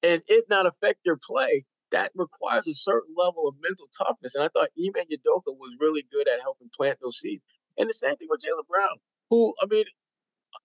and 0.03 0.23
it 0.29 0.45
not 0.49 0.67
affect 0.67 1.01
your 1.05 1.19
play, 1.23 1.65
that 1.91 2.13
requires 2.15 2.69
a 2.69 2.75
certain 2.75 3.15
level 3.17 3.49
of 3.49 3.55
mental 3.63 3.89
toughness. 3.97 4.35
And 4.35 4.45
I 4.45 4.49
thought 4.49 4.69
Ime 4.79 4.93
Udoka 4.95 5.53
was 5.57 5.77
really 5.81 6.05
good 6.11 6.29
at 6.29 6.41
helping 6.41 6.71
plant 6.75 6.99
those 7.03 7.19
seeds. 7.19 7.43
And 7.79 7.89
the 7.89 7.93
same 7.95 8.17
thing 8.17 8.29
with 8.31 8.41
Jaylen 8.41 8.67
Brown, 8.69 8.97
who, 9.29 9.55
I 9.63 9.67
mean, 9.67 9.85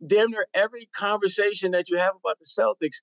damn 0.06 0.32
near 0.32 0.48
every 0.54 0.90
conversation 0.96 1.72
that 1.72 1.90
you 1.90 1.98
have 1.98 2.14
about 2.16 2.38
the 2.40 2.46
Celtics, 2.46 3.02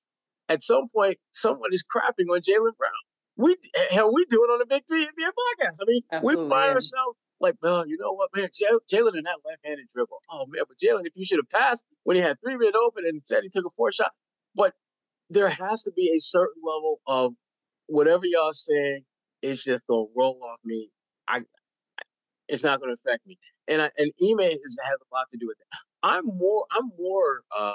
at 0.48 0.62
some 0.62 0.88
point, 0.94 1.18
someone 1.32 1.72
is 1.72 1.84
crapping 1.84 2.32
on 2.32 2.40
Jaylen 2.40 2.76
Brown. 2.76 2.92
We 3.36 3.56
hell, 3.90 4.12
we 4.12 4.26
do 4.26 4.44
it 4.44 4.52
on 4.52 4.58
the 4.58 4.66
Big 4.66 4.86
Three 4.86 5.04
NBA 5.04 5.28
podcast. 5.28 5.78
I 5.80 5.84
mean, 5.86 6.02
Absolutely, 6.12 6.44
we 6.44 6.50
find 6.50 6.74
ourselves 6.74 7.16
like, 7.42 7.56
well, 7.62 7.86
you 7.86 7.98
know 7.98 8.14
what, 8.14 8.30
man, 8.36 8.48
Jaylen 8.50 9.18
in 9.18 9.24
that 9.24 9.38
left-handed 9.46 9.88
dribble. 9.94 10.18
Oh 10.30 10.46
man, 10.48 10.64
but 10.68 10.78
Jaylen, 10.78 11.06
if 11.06 11.12
you 11.16 11.26
should 11.26 11.40
have 11.40 11.50
passed 11.50 11.84
when 12.04 12.16
he 12.16 12.22
had 12.22 12.40
three 12.40 12.56
men 12.56 12.76
open 12.76 13.04
and 13.06 13.20
said 13.24 13.42
he 13.44 13.50
took 13.50 13.66
a 13.66 13.70
four 13.76 13.92
shot, 13.92 14.12
but 14.56 14.74
there 15.30 15.48
has 15.48 15.82
to 15.84 15.92
be 15.92 16.12
a 16.16 16.20
certain 16.20 16.62
level 16.64 17.00
of 17.06 17.34
whatever 17.86 18.24
y'all 18.26 18.52
saying 18.52 19.04
is 19.42 19.64
just 19.64 19.82
gonna 19.88 20.06
roll 20.16 20.40
off 20.44 20.58
me. 20.64 20.90
I, 21.28 21.42
it's 22.48 22.64
not 22.64 22.80
gonna 22.80 22.94
affect 22.94 23.26
me. 23.26 23.38
And 23.68 23.82
I, 23.82 23.90
and 23.98 24.12
Ime 24.22 24.40
has 24.40 24.78
a 24.80 25.14
lot 25.14 25.26
to 25.30 25.38
do 25.38 25.46
with 25.48 25.58
it. 25.60 25.66
I'm 26.02 26.26
more 26.26 26.66
I'm 26.72 26.90
more 26.98 27.42
uh, 27.56 27.74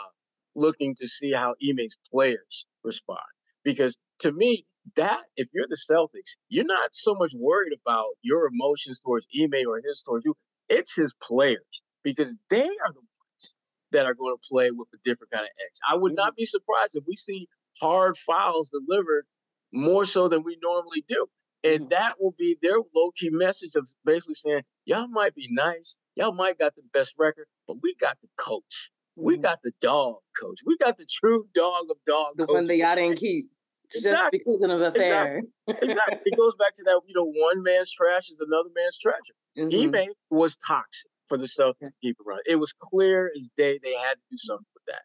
looking 0.55 0.95
to 0.95 1.07
see 1.07 1.33
how 1.33 1.55
Ime's 1.63 1.97
players 2.11 2.65
respond 2.83 3.19
because 3.63 3.97
to 4.19 4.31
me 4.31 4.65
that 4.95 5.21
if 5.35 5.47
you're 5.53 5.67
the 5.67 5.77
Celtics, 5.77 6.35
you're 6.49 6.65
not 6.65 6.93
so 6.93 7.15
much 7.15 7.33
worried 7.35 7.73
about 7.85 8.07
your 8.21 8.47
emotions 8.47 8.99
towards 8.99 9.27
Ime 9.37 9.67
or 9.67 9.81
his 9.85 10.03
towards 10.03 10.25
you. 10.25 10.35
It's 10.69 10.95
his 10.95 11.13
players 11.21 11.81
because 12.03 12.35
they 12.49 12.65
are 12.65 12.93
the 12.93 12.99
ones 12.99 13.55
that 13.91 14.05
are 14.05 14.13
going 14.13 14.35
to 14.35 14.47
play 14.49 14.71
with 14.71 14.87
a 14.93 14.97
different 15.03 15.31
kind 15.31 15.43
of 15.43 15.49
edge. 15.49 15.77
I 15.89 15.95
would 15.95 16.15
not 16.15 16.35
be 16.35 16.45
surprised 16.45 16.95
if 16.95 17.03
we 17.07 17.15
see 17.15 17.47
hard 17.79 18.17
fouls 18.17 18.69
delivered 18.69 19.25
more 19.73 20.05
so 20.05 20.27
than 20.27 20.43
we 20.43 20.57
normally 20.61 21.03
do. 21.07 21.27
And 21.63 21.89
that 21.89 22.15
will 22.19 22.35
be 22.37 22.57
their 22.61 22.77
low 22.95 23.11
key 23.15 23.29
message 23.31 23.75
of 23.75 23.89
basically 24.05 24.35
saying, 24.35 24.61
y'all 24.85 25.07
might 25.07 25.35
be 25.35 25.47
nice, 25.51 25.97
y'all 26.15 26.33
might 26.33 26.59
got 26.59 26.75
the 26.75 26.83
best 26.93 27.13
record, 27.17 27.47
but 27.67 27.77
we 27.81 27.95
got 27.95 28.17
the 28.21 28.29
coach. 28.37 28.91
We 29.15 29.33
mm-hmm. 29.33 29.41
got 29.41 29.59
the 29.63 29.71
dog 29.81 30.17
coach. 30.39 30.59
We 30.65 30.77
got 30.77 30.97
the 30.97 31.07
true 31.09 31.47
dog 31.55 31.85
of 31.89 31.97
dog. 32.05 32.33
The 32.35 32.45
one 32.45 32.65
that 32.65 32.77
y'all 32.77 32.95
didn't 32.95 33.17
keep. 33.17 33.49
Exactly. 33.95 34.39
Just 34.39 34.45
because 34.45 34.61
of 34.63 34.71
an 34.71 34.81
affair. 34.81 35.41
Exactly. 35.67 35.89
exactly. 35.89 36.17
it 36.25 36.37
goes 36.37 36.55
back 36.55 36.75
to 36.75 36.83
that, 36.83 37.01
you 37.07 37.13
know, 37.15 37.25
one 37.25 37.63
man's 37.63 37.91
trash 37.91 38.29
is 38.29 38.39
another 38.39 38.69
man's 38.75 38.97
treasure. 38.97 39.33
Mm-hmm. 39.57 39.95
Ime 39.95 40.09
was 40.29 40.57
toxic 40.67 41.11
for 41.27 41.37
the 41.37 41.45
Celtics 41.45 41.87
to 41.87 41.91
keep 42.01 42.17
around. 42.25 42.41
It 42.45 42.57
was 42.57 42.73
clear 42.73 43.31
as 43.35 43.49
day 43.57 43.79
they 43.81 43.93
had 43.95 44.13
to 44.13 44.21
do 44.31 44.37
something 44.37 44.65
with 44.73 44.83
that. 44.87 45.01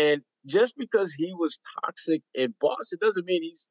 And 0.00 0.22
just 0.46 0.74
because 0.76 1.12
he 1.12 1.32
was 1.34 1.60
toxic 1.82 2.22
in 2.34 2.54
Boston 2.60 2.98
doesn't 3.00 3.26
mean 3.26 3.42
he's 3.42 3.68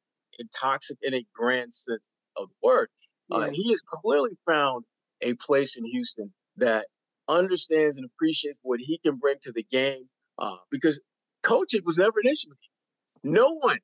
toxic 0.60 0.98
in 1.02 1.14
a 1.14 1.24
grand 1.34 1.72
sense 1.74 2.02
of 2.36 2.48
the 2.48 2.66
word. 2.66 2.88
Uh, 3.32 3.40
yeah. 3.40 3.44
Uh, 3.46 3.50
he 3.50 3.70
has 3.70 3.82
clearly 3.82 4.32
found 4.46 4.84
a 5.20 5.34
place 5.34 5.76
in 5.76 5.84
Houston 5.84 6.32
that 6.56 6.86
understands 7.28 7.96
and 7.96 8.06
appreciates 8.06 8.58
what 8.62 8.80
he 8.80 8.98
can 9.04 9.16
bring 9.16 9.36
to 9.42 9.52
the 9.52 9.64
game. 9.70 10.08
Uh, 10.38 10.56
because 10.70 11.00
coaching 11.42 11.82
was 11.84 11.98
never 11.98 12.20
an 12.22 12.30
issue. 12.30 12.50
No 13.22 13.54
one 13.54 13.78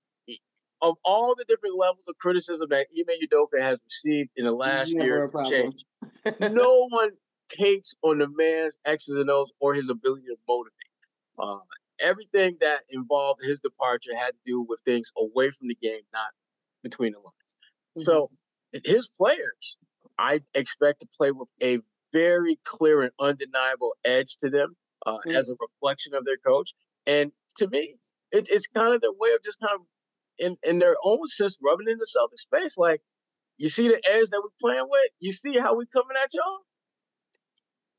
of 0.81 0.97
all 1.05 1.35
the 1.35 1.45
different 1.45 1.77
levels 1.77 2.05
of 2.09 2.17
criticism 2.19 2.67
that 2.71 2.87
Ime 2.97 3.19
Udoka 3.27 3.61
has 3.61 3.81
received 3.85 4.31
in 4.37 4.45
the 4.45 4.53
last 4.53 4.93
year 4.93 5.21
of 5.21 5.33
change, 5.49 5.85
no 6.41 6.87
one 6.89 7.11
hates 7.53 7.95
on 8.03 8.19
the 8.19 8.29
man's 8.29 8.77
X's 8.85 9.17
and 9.19 9.31
O's 9.31 9.53
or 9.61 9.75
his 9.75 9.89
ability 9.89 10.27
to 10.27 10.37
motivate. 10.49 10.73
Uh, 11.39 11.59
everything 12.01 12.57
that 12.61 12.81
involved 12.91 13.43
his 13.43 13.61
departure 13.61 14.17
had 14.17 14.31
to 14.31 14.39
do 14.47 14.61
with 14.61 14.81
things 14.85 15.13
away 15.17 15.51
from 15.51 15.69
the 15.69 15.77
game, 15.81 16.03
not 16.13 16.31
between 16.83 17.13
the 17.13 17.19
lines. 17.19 17.35
Mm-hmm. 17.99 18.05
So 18.05 18.31
his 18.85 19.09
players, 19.09 19.79
I 20.19 20.41
expect 20.55 21.01
to 21.01 21.09
play 21.17 21.33
with 21.33 21.49
a 21.63 21.79
very 22.13 22.59
clear 22.65 23.03
and 23.03 23.13
undeniable 23.21 23.95
edge 24.05 24.37
to 24.39 24.51
them 24.51 24.77
uh, 25.07 25.19
mm-hmm. 25.19 25.31
as 25.31 25.51
a 25.51 25.55
reflection 25.61 26.15
of 26.15 26.25
their 26.25 26.37
coach. 26.37 26.73
And 27.07 27.33
to 27.59 27.69
me, 27.69 27.97
it, 28.33 28.49
it's 28.51 28.67
kind 28.67 28.95
of 28.95 29.01
their 29.01 29.13
way 29.13 29.31
of 29.35 29.43
just 29.43 29.61
kind 29.61 29.75
of 29.75 29.87
in, 30.39 30.57
in 30.63 30.79
their 30.79 30.97
own 31.03 31.27
sense 31.27 31.59
rubbing 31.63 31.89
in 31.89 31.99
the 31.99 32.07
Celtic 32.07 32.39
space. 32.39 32.79
Like, 32.79 33.01
you 33.57 33.69
see 33.69 33.89
the 33.89 33.97
edge 33.97 34.29
that 34.31 34.41
we're 34.43 34.51
playing 34.61 34.87
with? 34.89 35.11
You 35.21 35.33
see 35.33 35.59
how 35.59 35.77
we 35.77 35.87
coming 35.87 36.17
at 36.23 36.33
y'all? 36.35 36.61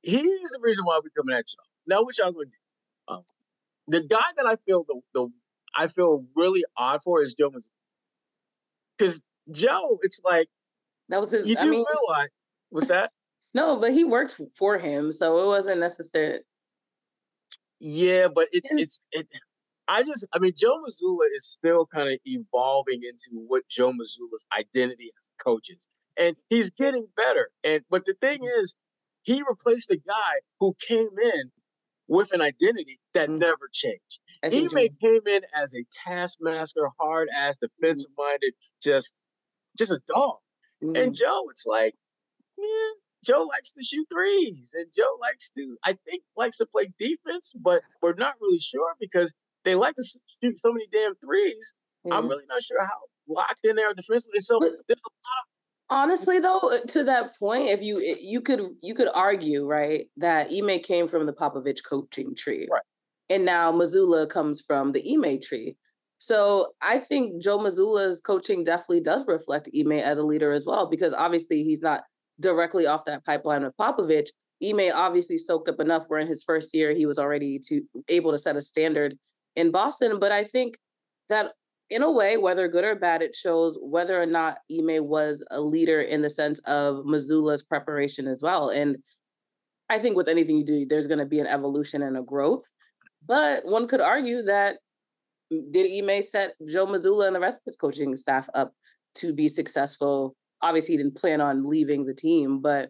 He's 0.01 0.51
the 0.51 0.59
reason 0.61 0.85
why 0.85 0.99
we're 1.03 1.09
coming 1.15 1.35
at 1.35 1.45
y'all. 1.53 1.65
Now, 1.85 2.03
what 2.03 2.17
y'all 2.17 2.31
gonna 2.31 2.45
do? 2.45 3.13
Um, 3.13 3.23
the 3.87 4.01
guy 4.01 4.23
that 4.37 4.45
I 4.45 4.55
feel 4.65 4.85
the, 4.87 5.01
the 5.13 5.29
I 5.75 5.87
feel 5.87 6.25
really 6.35 6.63
odd 6.77 7.01
for 7.03 7.21
is 7.21 7.33
Joe 7.33 7.51
Because 8.97 9.21
Joe, 9.51 9.99
it's 10.01 10.21
like 10.23 10.47
that 11.09 11.19
was 11.19 11.31
his. 11.31 11.47
You 11.47 11.55
do 11.55 11.61
I 11.61 11.65
mean, 11.65 11.85
realize 11.91 12.29
what's 12.69 12.87
that? 12.87 13.11
No, 13.51 13.79
but 13.79 13.93
he 13.93 14.03
worked 14.03 14.39
for 14.53 14.77
him, 14.77 15.11
so 15.11 15.43
it 15.43 15.47
wasn't 15.47 15.79
necessary. 15.79 16.41
Yeah, 17.79 18.27
but 18.27 18.47
it's 18.51 18.71
it's 18.71 18.99
it. 19.11 19.27
I 19.89 20.03
just, 20.03 20.27
I 20.31 20.39
mean, 20.39 20.53
Joe 20.55 20.77
Mazzulla 20.87 21.25
is 21.35 21.47
still 21.47 21.87
kind 21.87 22.13
of 22.13 22.19
evolving 22.23 23.01
into 23.03 23.43
what 23.47 23.67
Joe 23.67 23.91
Mazzulla's 23.91 24.45
identity 24.57 25.11
as 25.19 25.27
a 25.27 25.43
coach 25.43 25.69
is, 25.71 25.87
and 26.15 26.35
he's 26.49 26.69
getting 26.69 27.07
better. 27.17 27.49
And 27.63 27.81
but 27.89 28.05
the 28.05 28.13
thing 28.21 28.41
is, 28.61 28.75
he 29.23 29.41
replaced 29.49 29.89
a 29.89 29.97
guy 29.97 30.33
who 30.59 30.75
came 30.87 31.09
in 31.21 31.51
with 32.07 32.31
an 32.33 32.41
identity 32.41 32.99
that 33.13 33.29
mm-hmm. 33.29 33.39
never 33.39 33.67
changed. 33.73 34.19
he 34.51 34.67
may 34.73 34.89
came 35.01 35.21
in 35.25 35.41
as 35.55 35.73
a 35.73 35.83
taskmaster, 36.05 36.89
hard 36.99 37.27
ass, 37.35 37.55
mm-hmm. 37.57 37.65
defensive 37.81 38.11
minded, 38.15 38.53
just 38.83 39.11
just 39.79 39.91
a 39.91 39.99
dog. 40.07 40.37
Mm-hmm. 40.83 40.95
And 40.97 41.15
Joe, 41.15 41.45
it's 41.49 41.65
like, 41.65 41.95
yeah, 42.59 42.91
Joe 43.25 43.47
likes 43.51 43.73
to 43.73 43.83
shoot 43.83 44.07
threes, 44.11 44.75
and 44.77 44.85
Joe 44.95 45.17
likes 45.19 45.49
to, 45.57 45.77
I 45.83 45.97
think, 46.05 46.21
likes 46.37 46.57
to 46.57 46.67
play 46.67 46.91
defense, 46.99 47.53
but 47.59 47.81
we're 48.03 48.13
not 48.13 48.35
really 48.39 48.59
sure 48.59 48.93
because 48.99 49.33
they 49.65 49.75
like 49.75 49.95
to 49.95 50.03
shoot 50.03 50.59
so 50.59 50.71
many 50.71 50.85
damn 50.91 51.13
3s 51.13 51.73
i 52.11 52.15
I'm 52.15 52.27
really 52.27 52.45
not 52.47 52.61
sure 52.61 52.81
how 52.81 52.95
locked 53.27 53.63
in 53.63 53.75
there 53.75 53.93
defensively. 53.93 54.39
So 54.39 54.59
but, 54.59 54.71
there's 54.87 54.99
a 54.99 55.11
lot 55.11 55.45
honestly 55.91 56.39
though 56.39 56.59
uh, 56.59 56.79
to 56.87 57.03
that 57.03 57.37
point 57.39 57.67
if 57.69 57.81
you 57.81 57.99
you 58.19 58.41
could 58.41 58.61
you 58.81 58.93
could 58.93 59.07
argue 59.13 59.65
right 59.65 60.07
that 60.17 60.51
Ime 60.51 60.79
came 60.79 61.07
from 61.07 61.25
the 61.25 61.33
Popovich 61.33 61.83
coaching 61.83 62.35
tree. 62.35 62.67
Right. 62.71 62.81
And 63.29 63.45
now 63.45 63.71
Mazzulla 63.71 64.27
comes 64.29 64.61
from 64.61 64.91
the 64.91 65.03
Ime 65.13 65.39
tree. 65.41 65.75
So 66.17 66.73
I 66.81 66.97
think 66.97 67.41
Joe 67.41 67.59
Mazzulla's 67.59 68.19
coaching 68.19 68.63
definitely 68.63 69.01
does 69.01 69.25
reflect 69.27 69.69
Ime 69.77 69.93
as 69.93 70.17
a 70.17 70.23
leader 70.23 70.51
as 70.51 70.65
well 70.65 70.87
because 70.87 71.13
obviously 71.13 71.63
he's 71.63 71.81
not 71.81 72.01
directly 72.39 72.87
off 72.87 73.05
that 73.05 73.25
pipeline 73.25 73.63
of 73.63 73.73
Popovich. 73.79 74.29
Ime 74.61 74.91
obviously 74.93 75.37
soaked 75.37 75.69
up 75.69 75.79
enough 75.79 76.05
where 76.07 76.19
in 76.19 76.27
his 76.27 76.43
first 76.43 76.75
year 76.75 76.93
he 76.93 77.05
was 77.05 77.17
already 77.17 77.59
to 77.67 77.81
able 78.09 78.31
to 78.31 78.37
set 78.37 78.57
a 78.57 78.61
standard 78.61 79.17
in 79.59 79.71
Boston 79.71 80.19
but 80.19 80.31
I 80.31 80.43
think 80.43 80.77
that 81.29 81.53
in 81.89 82.03
a 82.03 82.11
way, 82.11 82.37
whether 82.37 82.67
good 82.67 82.85
or 82.85 82.95
bad, 82.95 83.21
it 83.21 83.35
shows 83.35 83.77
whether 83.81 84.21
or 84.21 84.25
not 84.25 84.59
Ime 84.71 85.07
was 85.07 85.43
a 85.49 85.59
leader 85.59 86.01
in 86.01 86.21
the 86.21 86.29
sense 86.29 86.59
of 86.65 87.03
Mazzulla's 87.05 87.63
preparation 87.63 88.27
as 88.27 88.41
well. 88.43 88.69
And 88.69 88.97
I 89.89 89.97
think 89.97 90.15
with 90.15 90.27
anything 90.27 90.57
you 90.57 90.65
do, 90.65 90.85
there's 90.85 91.07
going 91.07 91.19
to 91.19 91.25
be 91.25 91.39
an 91.39 91.47
evolution 91.47 92.03
and 92.03 92.15
a 92.15 92.21
growth. 92.21 92.65
But 93.25 93.65
one 93.65 93.87
could 93.87 94.01
argue 94.01 94.43
that 94.43 94.77
mm, 95.51 95.71
did 95.71 95.87
Ime 95.91 96.21
set 96.21 96.53
Joe 96.67 96.85
Missoula 96.85 97.27
and 97.27 97.35
the 97.35 97.39
rest 97.39 97.57
of 97.57 97.65
his 97.65 97.75
coaching 97.75 98.15
staff 98.15 98.47
up 98.53 98.71
to 99.15 99.33
be 99.33 99.49
successful? 99.49 100.35
Obviously, 100.61 100.93
he 100.93 100.97
didn't 100.97 101.17
plan 101.17 101.41
on 101.41 101.67
leaving 101.67 102.05
the 102.05 102.13
team, 102.13 102.61
but 102.61 102.89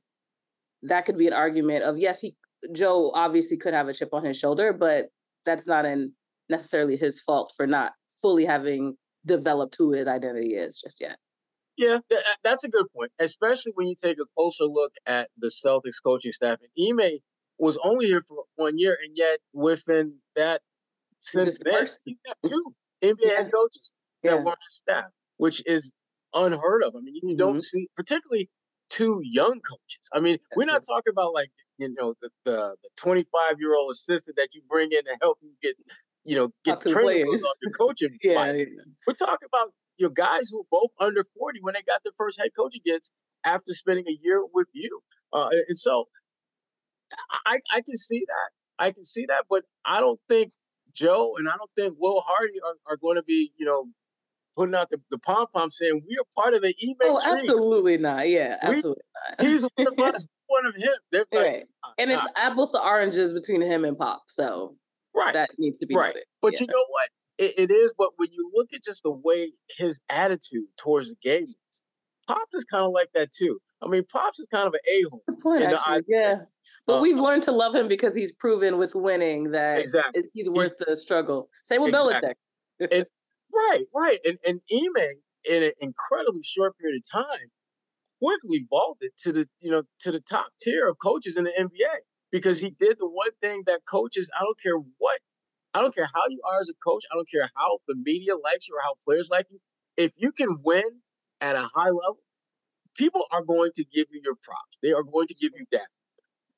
that 0.83 1.05
could 1.05 1.17
be 1.17 1.27
an 1.27 1.33
argument 1.33 1.83
of 1.83 1.97
yes, 1.97 2.19
he 2.19 2.35
Joe 2.73 3.11
obviously 3.13 3.55
could 3.55 3.73
have 3.73 3.88
a 3.88 3.93
chip 3.93 4.09
on 4.11 4.25
his 4.25 4.38
shoulder, 4.38 4.73
but 4.73 5.07
that's 5.45 5.65
not 5.65 5.85
in 5.85 6.11
necessarily 6.50 6.98
his 6.98 7.22
fault 7.22 7.53
for 7.56 7.68
not 7.68 7.94
fully 8.22 8.46
having 8.46 8.96
developed 9.25 9.75
who 9.77 9.91
his 9.91 10.08
identity 10.08 10.56
is 10.56 10.79
just 10.79 11.01
yet. 11.01 11.18
Yeah, 11.77 12.00
th- 12.10 12.22
that's 12.44 12.63
a 12.65 12.70
good 12.70 12.88
point, 12.94 13.12
especially 13.20 13.72
when 13.75 13.88
you 13.88 13.96
take 13.96 14.18
a 14.20 14.25
closer 14.36 14.65
look 14.65 14.91
at 15.06 15.29
the 15.38 15.48
Celtics 15.48 16.03
coaching 16.03 16.34
staff. 16.34 16.58
And 16.62 17.01
Ime 17.01 17.20
was 17.58 17.77
only 17.84 18.08
here 18.08 18.24
for 18.27 18.44
one 18.56 18.77
year, 18.77 18.98
and 19.01 19.15
yet 19.15 19.39
within 19.53 20.15
that 20.36 20.62
since 21.22 21.58
then, 21.63 21.88
he's 22.06 22.18
got 22.25 22.38
two 22.46 22.74
NBA 23.01 23.18
yeah. 23.22 23.36
head 23.38 23.51
coaches 23.53 23.91
that 24.24 24.36
yeah. 24.36 24.44
were 24.44 24.56
staff, 24.70 25.06
which 25.38 25.63
is 25.65 25.91
unheard 26.34 26.84
of. 26.84 26.96
I 26.96 27.00
mean, 27.00 27.15
you 27.15 27.22
mm-hmm. 27.29 27.38
don't 27.38 27.63
see, 27.63 27.88
particularly 27.96 28.50
two 28.89 29.22
young 29.24 29.62
coaches. 29.62 30.10
I 30.13 30.20
mean, 30.20 30.38
That's 30.50 30.58
we're 30.58 30.65
not 30.65 30.84
talking 30.86 31.12
about 31.12 31.34
like 31.34 31.50
you 31.77 31.94
know 31.98 32.15
the 32.22 32.29
the 32.44 32.75
25 32.98 33.60
year 33.60 33.75
old 33.75 33.91
assistant 33.91 34.36
that 34.36 34.50
you 34.53 34.62
bring 34.70 34.89
in 34.91 35.06
to 35.06 35.18
help 35.22 35.38
you 35.41 35.51
get 35.62 35.75
you 36.23 36.35
know 36.35 36.49
get 36.65 36.81
training 36.81 37.25
off 37.27 37.57
your 37.61 37.71
coaching. 37.71 38.17
yeah, 38.23 38.51
yeah, 38.51 38.65
we're 39.07 39.13
talking 39.13 39.47
about 39.51 39.71
your 39.97 40.09
guys 40.09 40.49
who 40.51 40.61
are 40.61 40.67
both 40.71 40.91
under 40.99 41.25
40 41.38 41.59
when 41.61 41.73
they 41.73 41.81
got 41.81 42.01
their 42.03 42.13
first 42.17 42.39
head 42.39 42.49
coaching 42.57 42.81
gigs 42.85 43.11
after 43.43 43.73
spending 43.73 44.05
a 44.07 44.17
year 44.21 44.43
with 44.53 44.67
you. 44.73 45.01
Uh, 45.33 45.49
and 45.67 45.77
so 45.77 46.05
I 47.45 47.59
I 47.71 47.81
can 47.81 47.95
see 47.95 48.19
that. 48.25 48.83
I 48.83 48.91
can 48.91 49.03
see 49.03 49.25
that, 49.27 49.45
but 49.49 49.63
I 49.85 49.99
don't 49.99 50.19
think 50.29 50.51
Joe 50.93 51.35
and 51.38 51.47
I 51.49 51.53
don't 51.57 51.71
think 51.77 51.95
Will 51.99 52.21
Hardy 52.25 52.59
are, 52.65 52.93
are 52.93 52.97
going 52.97 53.17
to 53.17 53.23
be, 53.23 53.51
you 53.57 53.65
know, 53.65 53.88
putting 54.55 54.75
out 54.75 54.89
the, 54.89 54.99
the 55.11 55.17
pom 55.17 55.47
pom 55.53 55.69
saying 55.69 56.01
we 56.07 56.17
are 56.17 56.41
part 56.41 56.53
of 56.53 56.61
the 56.61 56.73
email. 56.83 57.17
Oh, 57.17 57.23
tree. 57.23 57.33
absolutely 57.33 57.97
not. 57.97 58.27
Yeah, 58.29 58.57
absolutely 58.61 59.03
we, 59.39 59.45
not. 59.45 59.47
he's 59.47 59.67
one 59.75 59.88
of 59.88 60.15
us, 60.15 60.25
one 60.47 60.65
of 60.65 60.75
him. 60.75 60.89
They're 61.11 61.25
right. 61.33 61.65
And 61.97 62.11
it's 62.11 62.25
apples 62.38 62.71
to 62.71 62.79
oranges 62.79 63.33
between 63.33 63.61
him 63.61 63.85
and 63.85 63.97
Pop. 63.97 64.23
So 64.27 64.75
right. 65.15 65.33
that 65.33 65.49
needs 65.57 65.79
to 65.79 65.87
be 65.87 65.95
right. 65.95 66.07
Noted. 66.07 66.23
But 66.41 66.53
yeah. 66.53 66.61
you 66.61 66.67
know 66.67 66.85
what? 66.89 67.09
It, 67.37 67.69
it 67.69 67.71
is, 67.71 67.93
but 67.97 68.09
when 68.17 68.29
you 68.31 68.51
look 68.53 68.67
at 68.73 68.83
just 68.83 69.03
the 69.03 69.11
way 69.11 69.51
his 69.77 69.99
attitude 70.09 70.67
towards 70.77 71.09
the 71.09 71.15
game 71.21 71.53
is, 71.69 71.81
Pops 72.27 72.53
is 72.53 72.65
kind 72.65 72.85
of 72.85 72.91
like 72.91 73.09
that 73.13 73.31
too. 73.31 73.59
I 73.81 73.87
mean, 73.87 74.03
Pops 74.11 74.39
is 74.39 74.47
kind 74.51 74.67
of 74.67 74.73
an 74.73 74.79
a-hole. 75.05 76.01
yeah. 76.07 76.35
But 76.85 76.97
uh, 76.97 77.01
we've 77.01 77.17
learned 77.17 77.43
to 77.43 77.51
love 77.51 77.73
him 77.73 77.87
because 77.87 78.15
he's 78.15 78.31
proven 78.31 78.77
with 78.77 78.93
winning 78.93 79.51
that 79.51 79.79
exactly. 79.79 80.23
he's 80.33 80.49
worth 80.49 80.73
he's, 80.77 80.87
the 80.87 80.97
struggle. 80.97 81.49
Same 81.63 81.81
with 81.81 81.93
exactly. 81.93 82.35
Belichick. 82.81 82.87
and, 82.91 83.05
right, 83.53 83.83
right. 83.95 84.19
And 84.25 84.37
and 84.45 84.61
Ime 84.71 85.05
in 85.45 85.63
an 85.63 85.71
incredibly 85.79 86.43
short 86.43 86.77
period 86.77 87.01
of 87.01 87.09
time 87.11 87.47
quickly 88.21 88.65
vaulted 88.69 89.11
to 89.17 89.31
the 89.31 89.45
you 89.59 89.71
know 89.71 89.83
to 90.01 90.11
the 90.11 90.19
top 90.19 90.47
tier 90.61 90.87
of 90.87 90.97
coaches 91.01 91.37
in 91.37 91.45
the 91.45 91.51
NBA 91.57 91.99
because 92.31 92.59
he 92.59 92.69
did 92.69 92.98
the 93.00 93.07
one 93.07 93.31
thing 93.41 93.63
that 93.67 93.81
coaches 93.89 94.29
I 94.36 94.43
don't 94.43 94.59
care 94.62 94.77
what 94.98 95.19
I 95.74 95.81
don't 95.81 95.93
care 95.93 96.09
how 96.13 96.24
you 96.29 96.41
are 96.51 96.59
as 96.59 96.69
a 96.69 96.74
coach 96.83 97.03
I 97.12 97.15
don't 97.15 97.29
care 97.29 97.50
how 97.55 97.79
the 97.88 97.95
media 97.95 98.36
likes 98.38 98.67
you 98.67 98.75
or 98.75 98.81
how 98.81 98.95
players 99.05 99.29
like 99.29 99.48
you 99.50 99.59
if 99.98 100.12
you 100.17 100.31
can 100.31 100.57
win 100.63 101.01
at 101.41 101.55
a 101.55 101.62
high 101.62 101.89
level 101.89 102.19
people 102.95 103.25
are 103.31 103.43
going 103.43 103.71
to 103.75 103.83
give 103.83 104.07
you 104.12 104.21
your 104.24 104.36
props 104.43 104.77
they 104.81 104.91
are 104.91 105.03
going 105.03 105.27
to 105.27 105.36
give 105.36 105.51
you 105.55 105.65
that 105.71 105.88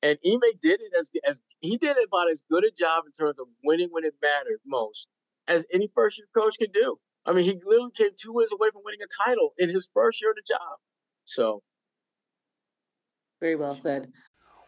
and 0.02 0.18
Ime 0.26 0.40
did 0.60 0.80
it 0.80 0.92
as 0.98 1.10
as 1.24 1.40
he 1.60 1.76
did 1.76 1.96
about 2.04 2.30
as 2.30 2.42
good 2.50 2.64
a 2.64 2.70
job 2.70 3.04
in 3.06 3.12
terms 3.12 3.38
of 3.38 3.46
winning 3.64 3.88
when 3.90 4.04
it 4.04 4.14
mattered 4.20 4.60
most 4.66 5.08
as 5.48 5.64
any 5.72 5.88
first 5.94 6.18
year 6.18 6.26
coach 6.34 6.56
can 6.58 6.70
do. 6.72 6.96
I 7.24 7.32
mean, 7.32 7.44
he 7.44 7.52
literally 7.64 7.92
came 7.94 8.10
two 8.16 8.32
wins 8.32 8.52
away 8.52 8.68
from 8.72 8.82
winning 8.84 9.00
a 9.02 9.24
title 9.24 9.52
in 9.58 9.68
his 9.68 9.88
first 9.94 10.20
year 10.20 10.30
of 10.30 10.36
the 10.36 10.42
job. 10.46 10.78
So, 11.24 11.62
very 13.40 13.54
well 13.54 13.74
said. 13.76 14.08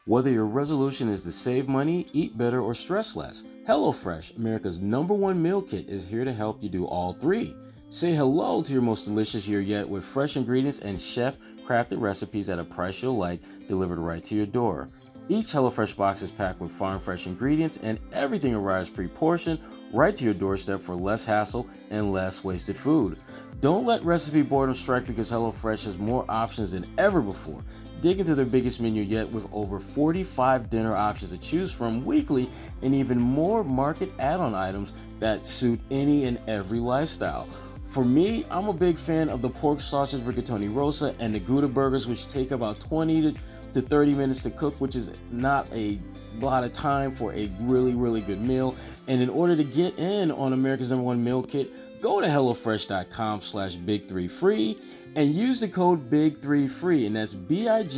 Whether 0.07 0.31
your 0.31 0.45
resolution 0.45 1.09
is 1.09 1.23
to 1.23 1.33
save 1.33 1.67
money, 1.67 2.09
eat 2.13 2.37
better, 2.37 2.61
or 2.61 2.75
stress 2.75 3.17
less, 3.17 3.45
HelloFresh, 3.67 4.37
America's 4.37 4.79
number 4.79 5.15
one 5.15 5.41
meal 5.41 5.63
kit, 5.63 5.89
is 5.89 6.07
here 6.07 6.27
to 6.27 6.33
help 6.33 6.63
you 6.63 6.69
do 6.69 6.85
all 6.85 7.15
three. 7.15 7.57
Say 7.89 8.15
hello 8.15 8.63
to 8.63 8.73
your 8.75 8.83
most 8.83 9.07
delicious 9.07 9.49
year 9.49 9.63
yet 9.63 9.89
with 9.89 10.05
fresh 10.05 10.37
ingredients 10.37 10.81
and 10.81 11.01
chef 11.01 11.39
crafted 11.67 12.03
recipes 12.03 12.51
at 12.51 12.59
a 12.59 12.65
price 12.65 13.03
you'll 13.03 13.17
like 13.17 13.41
delivered 13.67 13.99
right 13.99 14.23
to 14.25 14.35
your 14.35 14.45
door. 14.45 14.91
Each 15.31 15.47
HelloFresh 15.47 15.97
box 15.97 16.21
is 16.21 16.31
packed 16.31 16.61
with 16.61 16.71
farm 16.71 17.01
fresh 17.01 17.27
ingredients 17.27 17.79
and 17.83 17.99
everything 18.13 18.55
arrives 18.55 18.91
pre 18.91 19.09
portioned 19.09 19.59
right 19.91 20.15
to 20.17 20.25
your 20.25 20.35
doorstep 20.35 20.83
for 20.83 20.95
less 20.95 21.25
hassle 21.25 21.67
and 21.89 22.13
less 22.13 22.45
wasted 22.45 22.77
food. 22.77 23.19
Don't 23.61 23.87
let 23.87 24.05
recipe 24.05 24.43
boredom 24.43 24.75
strike 24.75 25.07
because 25.07 25.31
HelloFresh 25.31 25.87
has 25.87 25.97
more 25.97 26.27
options 26.29 26.73
than 26.73 26.85
ever 26.99 27.23
before. 27.23 27.63
Dig 28.01 28.21
into 28.21 28.35
their 28.35 28.45
biggest 28.45 28.81
menu 28.81 29.03
yet 29.03 29.31
with 29.31 29.47
over 29.53 29.79
45 29.79 30.69
dinner 30.69 30.95
options 30.95 31.31
to 31.31 31.39
choose 31.39 31.73
from 31.73 32.05
weekly 32.05 32.51
and 32.83 32.95
even 32.95 33.19
more 33.19 33.65
market 33.65 34.11
add 34.19 34.41
on 34.41 34.55
items 34.55 34.93
that 35.21 35.47
suit 35.47 35.81
any 35.91 36.25
and 36.25 36.39
every 36.47 36.81
lifestyle. 36.81 37.49
For 37.89 38.05
me, 38.05 38.45
I'm 38.51 38.69
a 38.69 38.73
big 38.73 38.99
fan 38.99 39.29
of 39.29 39.41
the 39.41 39.49
pork 39.49 39.81
sausage 39.81 40.21
rigatoni 40.23 40.75
rosa 40.75 41.15
and 41.21 41.35
the 41.35 41.39
Gouda 41.39 41.69
burgers, 41.69 42.07
which 42.07 42.27
take 42.27 42.51
about 42.51 42.81
20 42.81 43.23
to 43.23 43.41
to 43.75 43.83
30 43.83 44.15
minutes 44.15 44.43
to 44.45 44.51
cook, 44.51 44.81
which 44.81 44.95
is 44.95 45.11
not 45.33 45.69
a 45.73 45.99
lot 46.41 46.65
of 46.65 46.73
time 46.73 47.13
for 47.13 47.33
a 47.35 47.51
really, 47.61 47.95
really 47.95 48.21
good 48.21 48.41
meal. 48.41 48.77
And 49.07 49.23
in 49.23 49.29
order 49.29 49.57
to 49.57 49.65
get 49.65 49.99
in 49.99 50.31
on 50.31 50.53
America's 50.53 50.91
number 50.91 51.05
one 51.05 51.23
meal 51.23 51.43
kit, 51.43 52.01
go 52.01 52.21
to 52.21 52.27
HelloFresh.com 52.27 53.41
slash 53.41 53.77
Big3Free 53.77 54.79
and 55.17 55.33
use 55.33 55.61
the 55.61 55.69
code 55.69 56.11
Big3Free, 56.11 57.07
and 57.07 57.17
that's 57.17 57.35
B-I-G-T-H-R-E-E 57.35 57.89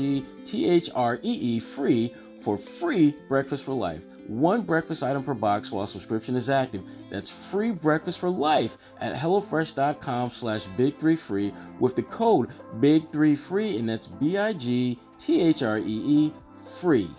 free 1.60 2.14
for 2.42 2.58
free 2.58 3.16
breakfast 3.28 3.64
for 3.64 3.72
life. 3.72 4.04
One 4.26 4.62
breakfast 4.62 5.02
item 5.02 5.22
per 5.22 5.34
box 5.34 5.70
while 5.70 5.86
subscription 5.86 6.34
is 6.36 6.50
active. 6.50 6.82
That's 7.10 7.30
free 7.30 7.70
breakfast 7.70 8.18
for 8.18 8.28
life 8.28 8.76
at 9.00 9.14
HelloFresh.com 9.14 10.30
slash 10.30 10.66
Big3Free 10.76 11.54
with 11.78 11.96
the 11.96 12.02
code 12.02 12.50
Big3Free, 12.80 13.78
and 13.78 13.88
that's 13.88 14.08
B-I-G 14.08 14.98
T 15.18 15.40
H 15.40 15.62
R 15.62 15.78
E 15.78 15.82
E, 15.86 16.32
free. 16.80 17.10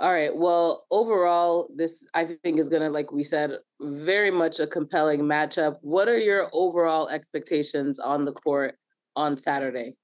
All 0.00 0.12
right. 0.12 0.34
Well, 0.34 0.86
overall, 0.90 1.68
this 1.74 2.06
I 2.14 2.24
think 2.24 2.60
is 2.60 2.68
going 2.68 2.82
to, 2.82 2.90
like 2.90 3.10
we 3.10 3.24
said, 3.24 3.58
very 3.80 4.30
much 4.30 4.60
a 4.60 4.66
compelling 4.66 5.22
matchup. 5.22 5.78
What 5.80 6.08
are 6.08 6.18
your 6.18 6.48
overall 6.52 7.08
expectations 7.08 7.98
on 7.98 8.24
the 8.24 8.32
court 8.32 8.76
on 9.16 9.36
Saturday? 9.36 9.96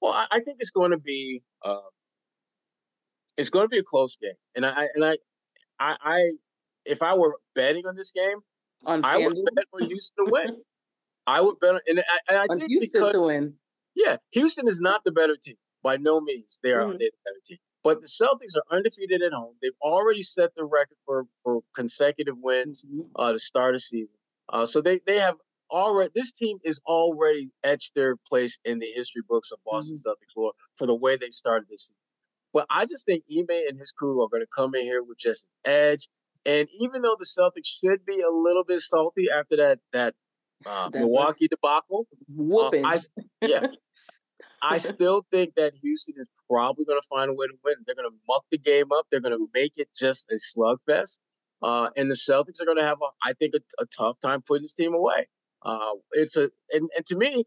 Well, 0.00 0.12
I, 0.12 0.26
I 0.30 0.40
think 0.40 0.58
it's 0.60 0.70
going 0.70 0.92
to 0.92 0.98
be 0.98 1.42
uh, 1.64 1.80
it's 3.36 3.50
going 3.50 3.64
to 3.64 3.68
be 3.68 3.78
a 3.78 3.82
close 3.82 4.16
game, 4.16 4.34
and 4.54 4.64
I 4.64 4.88
and 4.94 5.04
I, 5.04 5.16
I, 5.80 5.96
I 6.00 6.30
if 6.84 7.02
I 7.02 7.14
were 7.14 7.36
betting 7.54 7.86
on 7.86 7.96
this 7.96 8.12
game, 8.12 8.38
on 8.84 9.04
I 9.04 9.18
would 9.18 9.36
bet 9.54 9.64
on 9.72 9.88
Houston 9.88 10.26
to 10.26 10.30
win. 10.30 10.56
I 11.26 11.40
would 11.40 11.58
bet, 11.60 11.80
and 11.88 12.00
I, 12.00 12.18
and 12.28 12.38
I 12.38 12.46
on 12.50 12.58
think 12.58 12.70
Houston 12.70 13.00
because, 13.00 13.14
to 13.14 13.20
win. 13.20 13.54
Yeah, 13.94 14.16
Houston 14.30 14.68
is 14.68 14.80
not 14.80 15.02
the 15.04 15.12
better 15.12 15.36
team 15.36 15.56
by 15.82 15.96
no 15.96 16.20
means. 16.20 16.60
They 16.62 16.72
are 16.72 16.82
mm-hmm. 16.82 16.98
the 16.98 17.10
better 17.24 17.40
team, 17.46 17.58
but 17.84 18.00
the 18.00 18.06
Celtics 18.06 18.56
are 18.56 18.76
undefeated 18.76 19.22
at 19.22 19.32
home. 19.32 19.54
They've 19.60 19.72
already 19.80 20.22
set 20.22 20.54
the 20.54 20.64
record 20.64 20.96
for 21.04 21.26
for 21.42 21.60
consecutive 21.74 22.36
wins 22.38 22.84
mm-hmm. 22.84 23.08
uh, 23.16 23.32
to 23.32 23.38
start 23.38 23.74
a 23.74 23.80
season. 23.80 24.14
Uh, 24.48 24.66
so 24.66 24.80
they 24.80 25.00
they 25.06 25.18
have 25.18 25.36
already. 25.70 26.10
This 26.14 26.32
team 26.32 26.58
is 26.64 26.80
already 26.86 27.50
etched 27.64 27.94
their 27.94 28.16
place 28.28 28.58
in 28.64 28.78
the 28.78 28.86
history 28.94 29.22
books 29.28 29.50
of 29.52 29.58
Boston 29.64 29.96
mm-hmm. 29.96 30.08
Celtics 30.08 30.34
for 30.34 30.52
for 30.76 30.86
the 30.86 30.94
way 30.94 31.16
they 31.16 31.30
started 31.30 31.68
this 31.68 31.82
season. 31.82 31.96
But 32.52 32.66
I 32.70 32.86
just 32.86 33.06
think 33.06 33.24
Ime 33.30 33.46
and 33.68 33.78
his 33.78 33.92
crew 33.92 34.22
are 34.22 34.28
going 34.28 34.42
to 34.42 34.48
come 34.54 34.74
in 34.74 34.82
here 34.82 35.02
with 35.02 35.18
just 35.18 35.46
an 35.64 35.72
edge. 35.72 36.08
And 36.44 36.68
even 36.80 37.02
though 37.02 37.16
the 37.18 37.24
Celtics 37.24 37.78
should 37.82 38.04
be 38.04 38.20
a 38.20 38.30
little 38.30 38.64
bit 38.64 38.80
salty 38.80 39.28
after 39.34 39.56
that 39.56 39.78
that, 39.92 40.14
uh, 40.66 40.90
Milwaukee 40.92 41.48
debacle, 41.48 42.06
whooping, 42.28 42.84
uh, 42.84 42.88
I, 42.88 42.98
yeah, 43.40 43.66
I 44.62 44.78
still 44.78 45.26
think 45.30 45.56
that 45.56 45.74
Houston 45.82 46.14
is 46.18 46.28
probably 46.48 46.84
going 46.84 47.00
to 47.00 47.08
find 47.08 47.30
a 47.30 47.34
way 47.34 47.46
to 47.46 47.54
win. 47.64 47.74
They're 47.84 47.96
going 47.96 48.08
to 48.08 48.16
muck 48.28 48.44
the 48.50 48.58
game 48.58 48.92
up. 48.92 49.06
They're 49.10 49.20
going 49.20 49.36
to 49.36 49.48
make 49.52 49.72
it 49.76 49.88
just 49.94 50.30
a 50.30 50.36
slugfest. 50.36 51.18
Uh, 51.62 51.90
and 51.96 52.10
the 52.10 52.14
Celtics 52.14 52.60
are 52.60 52.64
going 52.64 52.78
to 52.78 52.84
have, 52.84 52.98
a, 53.02 53.28
I 53.28 53.32
think, 53.34 53.54
a, 53.54 53.82
a, 53.82 53.86
tough 53.86 54.16
time 54.20 54.42
putting 54.42 54.62
this 54.62 54.74
team 54.74 54.94
away. 54.94 55.28
Uh, 55.64 55.92
it's 56.12 56.36
a, 56.36 56.50
and, 56.72 56.88
and 56.96 57.06
to 57.06 57.16
me, 57.16 57.44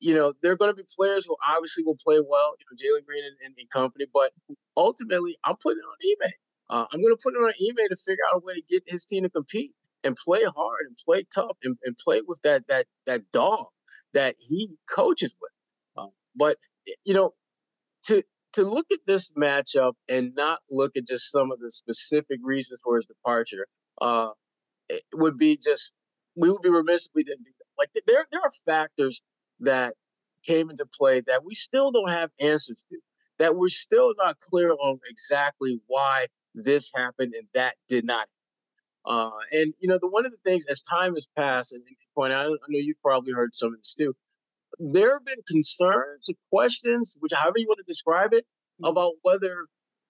you 0.00 0.14
know, 0.14 0.32
there 0.42 0.52
are 0.52 0.56
going 0.56 0.70
to 0.70 0.76
be 0.76 0.84
players 0.96 1.26
who 1.26 1.36
obviously 1.46 1.84
will 1.84 1.98
play 2.04 2.18
well, 2.18 2.54
you 2.58 2.66
know, 2.70 2.76
Jalen 2.76 3.06
Green 3.06 3.24
and, 3.24 3.36
and, 3.44 3.54
and, 3.58 3.70
company, 3.70 4.06
but 4.12 4.32
ultimately, 4.76 5.36
I'm 5.44 5.56
putting 5.56 5.78
it 5.78 5.86
on 5.86 6.26
Ime. 6.26 6.32
Uh, 6.68 6.86
I'm 6.92 7.00
going 7.00 7.14
to 7.14 7.20
put 7.22 7.34
it 7.34 7.38
on 7.38 7.50
Ime 7.50 7.88
to 7.88 7.96
figure 7.96 8.24
out 8.32 8.42
a 8.42 8.44
way 8.44 8.54
to 8.54 8.62
get 8.68 8.82
his 8.86 9.06
team 9.06 9.22
to 9.24 9.30
compete 9.30 9.72
and 10.02 10.16
play 10.16 10.42
hard 10.42 10.86
and 10.86 10.96
play 11.04 11.24
tough 11.32 11.56
and, 11.62 11.76
and 11.84 11.96
play 11.96 12.22
with 12.26 12.40
that 12.42 12.66
that 12.68 12.86
that 13.06 13.30
dog 13.32 13.66
that 14.14 14.36
he 14.38 14.70
coaches 14.88 15.34
with. 15.40 15.50
But 16.36 16.58
you 17.04 17.14
know, 17.14 17.34
to 18.06 18.22
to 18.54 18.64
look 18.64 18.86
at 18.92 19.00
this 19.06 19.30
matchup 19.30 19.92
and 20.08 20.34
not 20.36 20.60
look 20.70 20.96
at 20.96 21.06
just 21.06 21.30
some 21.30 21.52
of 21.52 21.60
the 21.60 21.70
specific 21.72 22.40
reasons 22.42 22.80
for 22.84 22.96
his 22.96 23.06
departure, 23.06 23.66
uh, 24.00 24.30
it 24.88 25.02
would 25.14 25.36
be 25.36 25.56
just 25.56 25.92
we 26.36 26.50
would 26.50 26.62
be 26.62 26.70
remiss 26.70 27.06
if 27.06 27.12
we 27.14 27.24
didn't 27.24 27.44
do 27.44 27.52
that. 27.58 27.66
Like 27.78 27.90
there 28.06 28.26
there 28.32 28.40
are 28.42 28.52
factors 28.66 29.22
that 29.60 29.94
came 30.44 30.70
into 30.70 30.86
play 30.86 31.22
that 31.22 31.44
we 31.44 31.54
still 31.54 31.90
don't 31.92 32.10
have 32.10 32.30
answers 32.40 32.78
to. 32.90 32.98
that 33.38 33.56
we're 33.56 33.68
still 33.68 34.14
not 34.18 34.38
clear 34.40 34.72
on 34.72 35.00
exactly 35.10 35.80
why 35.88 36.26
this 36.54 36.92
happened 36.94 37.34
and 37.36 37.48
that 37.54 37.76
did 37.88 38.04
not. 38.04 38.28
Uh, 39.06 39.30
and 39.52 39.74
you 39.80 39.88
know, 39.88 39.98
the 40.00 40.08
one 40.08 40.26
of 40.26 40.32
the 40.32 40.38
things 40.44 40.66
as 40.66 40.82
time 40.82 41.14
has 41.14 41.28
passed, 41.36 41.72
and 41.72 41.82
point 42.16 42.32
out, 42.32 42.46
I 42.46 42.48
know 42.50 42.78
you've 42.80 43.00
probably 43.02 43.32
heard 43.32 43.54
some 43.54 43.72
of 43.72 43.78
this 43.80 43.94
too. 43.94 44.14
There 44.78 45.14
have 45.14 45.24
been 45.24 45.42
concerns, 45.48 46.28
and 46.28 46.36
questions, 46.50 47.16
which 47.20 47.32
however 47.34 47.58
you 47.58 47.66
want 47.66 47.78
to 47.78 47.84
describe 47.84 48.32
it, 48.32 48.44
mm-hmm. 48.44 48.86
about 48.86 49.12
whether 49.22 49.66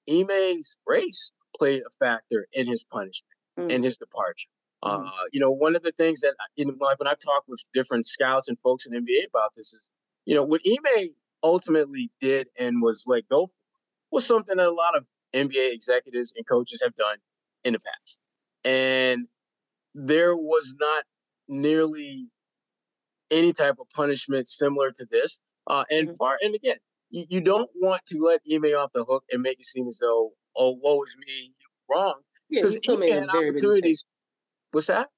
Ime's 0.09 0.77
race 0.87 1.33
played 1.57 1.83
a 1.83 2.05
factor 2.05 2.47
in 2.53 2.67
his 2.67 2.85
punishment 2.85 3.37
mm-hmm. 3.59 3.71
and 3.71 3.85
his 3.85 3.99
departure. 3.99 4.49
Mm-hmm. 4.85 5.07
Uh, 5.07 5.11
you 5.33 5.41
know, 5.41 5.51
one 5.51 5.77
of 5.77 5.83
the 5.83 5.93
things 5.93 6.21
that 6.21 6.35
in 6.57 6.77
my, 6.79 6.95
when 6.99 7.09
I've 7.09 7.19
talked 7.19 7.49
with 7.49 7.63
different 7.73 8.07
scouts 8.07 8.49
and 8.49 8.59
folks 8.61 8.87
in 8.87 8.93
NBA 8.93 9.29
about 9.29 9.53
this 9.55 9.73
is, 9.73 9.91
you 10.25 10.35
know, 10.35 10.43
what 10.43 10.61
Ime 10.67 11.09
ultimately 11.43 12.11
did 12.21 12.49
and 12.59 12.83
was 12.83 13.05
let 13.07 13.29
go 13.29 13.47
for 13.47 13.53
was 14.11 14.27
something 14.27 14.57
that 14.57 14.67
a 14.67 14.71
lot 14.71 14.97
of 14.97 15.05
NBA 15.35 15.73
executives 15.73 16.33
and 16.37 16.47
coaches 16.47 16.81
have 16.83 16.95
done 16.95 17.19
in 17.65 17.73
the 17.73 17.81
past. 17.81 18.21
And 18.65 19.27
there 19.95 20.37
was 20.37 20.75
not 20.79 21.05
nearly 21.49 22.29
any 23.31 23.53
type 23.53 23.77
of 23.81 23.89
punishment 23.95 24.49
similar 24.49 24.91
to 24.93 25.07
this. 25.11 25.39
Uh, 25.67 25.85
and 25.91 26.09
mm-hmm. 26.09 26.17
part, 26.17 26.39
and 26.43 26.55
again, 26.55 26.77
you, 27.11 27.25
you, 27.29 27.41
don't 27.41 27.69
want 27.75 28.01
to 28.07 28.19
let 28.23 28.41
Ime 28.51 28.65
off 28.77 28.91
the 28.95 29.05
hook 29.05 29.25
and 29.33 29.43
make 29.43 29.59
it 29.59 29.67
seem 29.67 29.89
as 29.89 29.99
though, 30.01 30.31
oh, 30.57 30.79
woe 30.83 31.03
is 31.03 31.17
me, 31.27 31.53
wrong. 31.91 32.15
Because 32.49 32.75
yeah, 32.75 32.79
still 32.83 32.99
made 32.99 33.11
had 33.11 33.29
opportunities. 33.29 34.05
What's 34.71 34.87
that? 34.87 35.09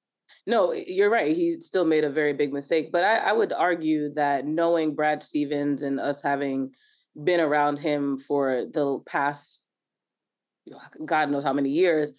No, 0.47 0.73
you're 0.73 1.11
right. 1.11 1.37
He 1.37 1.61
still 1.61 1.85
made 1.85 2.05
a 2.05 2.11
very 2.11 2.33
big 2.33 2.53
mistake. 2.53 2.91
But 2.93 3.05
I, 3.05 3.17
I 3.17 3.33
would 3.33 3.53
argue 3.53 4.13
that 4.15 4.47
knowing 4.47 4.95
Brad 4.95 5.23
Stevens 5.23 5.83
and 5.83 6.01
us 6.01 6.23
having 6.23 6.71
been 7.23 7.41
around 7.41 7.79
him 7.79 8.17
for 8.17 8.65
the 8.73 9.01
past 9.07 9.63
God 11.05 11.31
knows 11.31 11.45
how 11.45 11.53
many 11.53 11.71
years, 11.71 12.13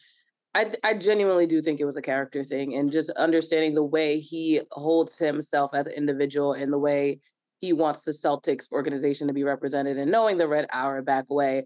I, 0.56 0.72
I 0.84 0.94
genuinely 0.96 1.46
do 1.46 1.62
think 1.62 1.80
it 1.80 1.86
was 1.86 1.98
a 1.98 2.02
character 2.02 2.44
thing 2.44 2.76
and 2.76 2.92
just 2.92 3.12
understanding 3.12 3.76
the 3.76 3.84
way 3.84 4.20
he 4.20 4.62
holds 4.72 5.18
himself 5.18 5.74
as 5.74 5.86
an 5.86 5.94
individual 5.94 6.54
and 6.54 6.74
the 6.74 6.80
way 6.80 7.20
he 7.62 7.74
wants 7.74 8.04
the 8.04 8.12
Celtics 8.12 8.72
organization 8.72 9.28
to 9.28 9.34
be 9.34 9.44
represented 9.44 9.98
and 9.98 10.12
knowing 10.12 10.38
the 10.38 10.48
Red 10.48 10.68
Auerbach 10.74 11.30
way. 11.30 11.66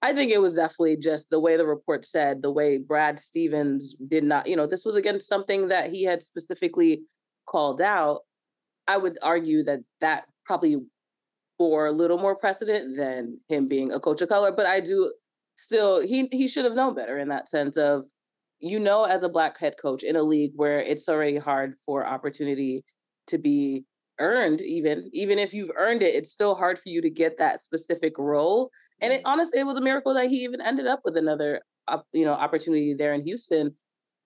I 0.00 0.12
think 0.12 0.30
it 0.30 0.40
was 0.40 0.54
definitely 0.54 0.98
just 0.98 1.28
the 1.28 1.40
way 1.40 1.56
the 1.56 1.66
report 1.66 2.06
said, 2.06 2.40
the 2.40 2.52
way 2.52 2.78
Brad 2.78 3.18
Stevens 3.18 3.94
did 3.94 4.22
not, 4.22 4.46
you 4.46 4.54
know, 4.54 4.66
this 4.66 4.84
was 4.84 4.94
again 4.94 5.20
something 5.20 5.68
that 5.68 5.90
he 5.90 6.04
had 6.04 6.22
specifically 6.22 7.02
called 7.46 7.80
out. 7.80 8.20
I 8.86 8.96
would 8.96 9.18
argue 9.22 9.64
that 9.64 9.80
that 10.00 10.26
probably 10.44 10.76
bore 11.58 11.86
a 11.86 11.92
little 11.92 12.18
more 12.18 12.36
precedent 12.36 12.96
than 12.96 13.40
him 13.48 13.66
being 13.66 13.90
a 13.90 13.98
coach 13.98 14.22
of 14.22 14.28
color, 14.28 14.52
but 14.52 14.66
I 14.66 14.78
do 14.78 15.12
still 15.58 16.00
he 16.00 16.28
he 16.30 16.46
should 16.46 16.64
have 16.64 16.74
known 16.74 16.94
better 16.94 17.18
in 17.18 17.28
that 17.28 17.48
sense 17.48 17.76
of 17.76 18.04
you 18.60 18.78
know 18.78 19.04
as 19.04 19.22
a 19.24 19.28
black 19.28 19.58
head 19.58 19.74
coach 19.80 20.04
in 20.04 20.14
a 20.14 20.22
league 20.22 20.52
where 20.54 20.80
it's 20.80 21.08
already 21.08 21.36
hard 21.36 21.74
for 21.84 22.06
opportunity 22.06 22.84
to 23.26 23.38
be 23.38 23.84
earned 24.20 24.60
even 24.60 25.10
even 25.12 25.38
if 25.38 25.52
you've 25.52 25.70
earned 25.76 26.02
it 26.02 26.14
it's 26.14 26.32
still 26.32 26.54
hard 26.54 26.78
for 26.78 26.88
you 26.88 27.02
to 27.02 27.10
get 27.10 27.38
that 27.38 27.60
specific 27.60 28.18
role. 28.18 28.70
And 29.00 29.12
it 29.12 29.22
honestly 29.24 29.60
it 29.60 29.66
was 29.66 29.76
a 29.76 29.80
miracle 29.82 30.14
that 30.14 30.30
he 30.30 30.44
even 30.44 30.60
ended 30.60 30.86
up 30.86 31.00
with 31.04 31.16
another 31.16 31.60
you 32.12 32.24
know 32.24 32.32
opportunity 32.32 32.94
there 32.94 33.12
in 33.12 33.24
Houston. 33.24 33.74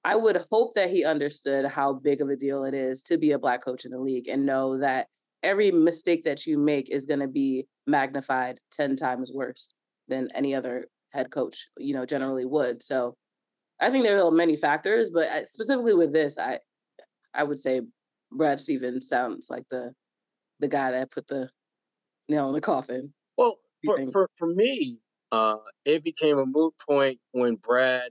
I 0.05 0.17
would 0.17 0.45
hope 0.51 0.75
that 0.75 0.91
he 0.91 1.05
understood 1.05 1.65
how 1.65 1.95
big 1.95 2.21
of 2.21 2.29
a 2.29 2.37
deal 2.37 2.65
it 2.65 2.75
is 2.75 3.03
to 3.03 3.17
be 3.17 3.33
a 3.33 3.39
black 3.39 3.65
coach 3.65 3.85
in 3.85 3.93
the 3.93 4.01
league 4.01 4.29
and 4.29 4.45
know 4.45 4.79
that 4.79 5.07
every 5.43 5.71
mistake 5.71 6.25
that 6.25 6.47
you 6.47 6.59
make 6.59 6.91
is 6.91 7.07
going 7.07 7.21
to 7.21 7.29
be 7.29 7.67
magnified 7.87 8.59
10 8.73 8.97
times 8.97 9.31
worse 9.33 9.73
than 10.09 10.29
any 10.35 10.55
other 10.55 10.87
head 11.13 11.31
coach, 11.31 11.69
you 11.79 11.95
know, 11.95 12.07
generally 12.07 12.45
would. 12.45 12.83
So 12.83 13.15
I 13.81 13.91
think 13.91 14.05
there 14.05 14.23
are 14.25 14.31
many 14.31 14.57
factors, 14.57 15.11
but 15.13 15.49
specifically 15.49 15.95
with 15.95 16.13
this, 16.13 16.39
I 16.39 16.61
I 17.35 17.45
would 17.45 17.59
say 17.59 17.83
Brad 18.31 18.61
Stevens 18.61 19.09
sounds 19.09 19.49
like 19.51 19.65
the 19.71 19.93
the 20.61 20.69
guy 20.69 20.93
that 20.93 21.11
put 21.11 21.27
the 21.29 21.49
nail 22.29 22.49
in 22.49 22.55
the 22.55 22.61
coffin. 22.61 23.13
Well, 23.37 23.59
for, 23.85 23.99
for, 24.13 24.29
for 24.39 24.47
me, 24.47 24.99
uh, 25.33 25.57
it 25.85 26.05
became 26.05 26.39
a 26.39 26.47
moot 26.47 26.75
point 26.89 27.19
when 27.33 27.57
Brad 27.57 28.11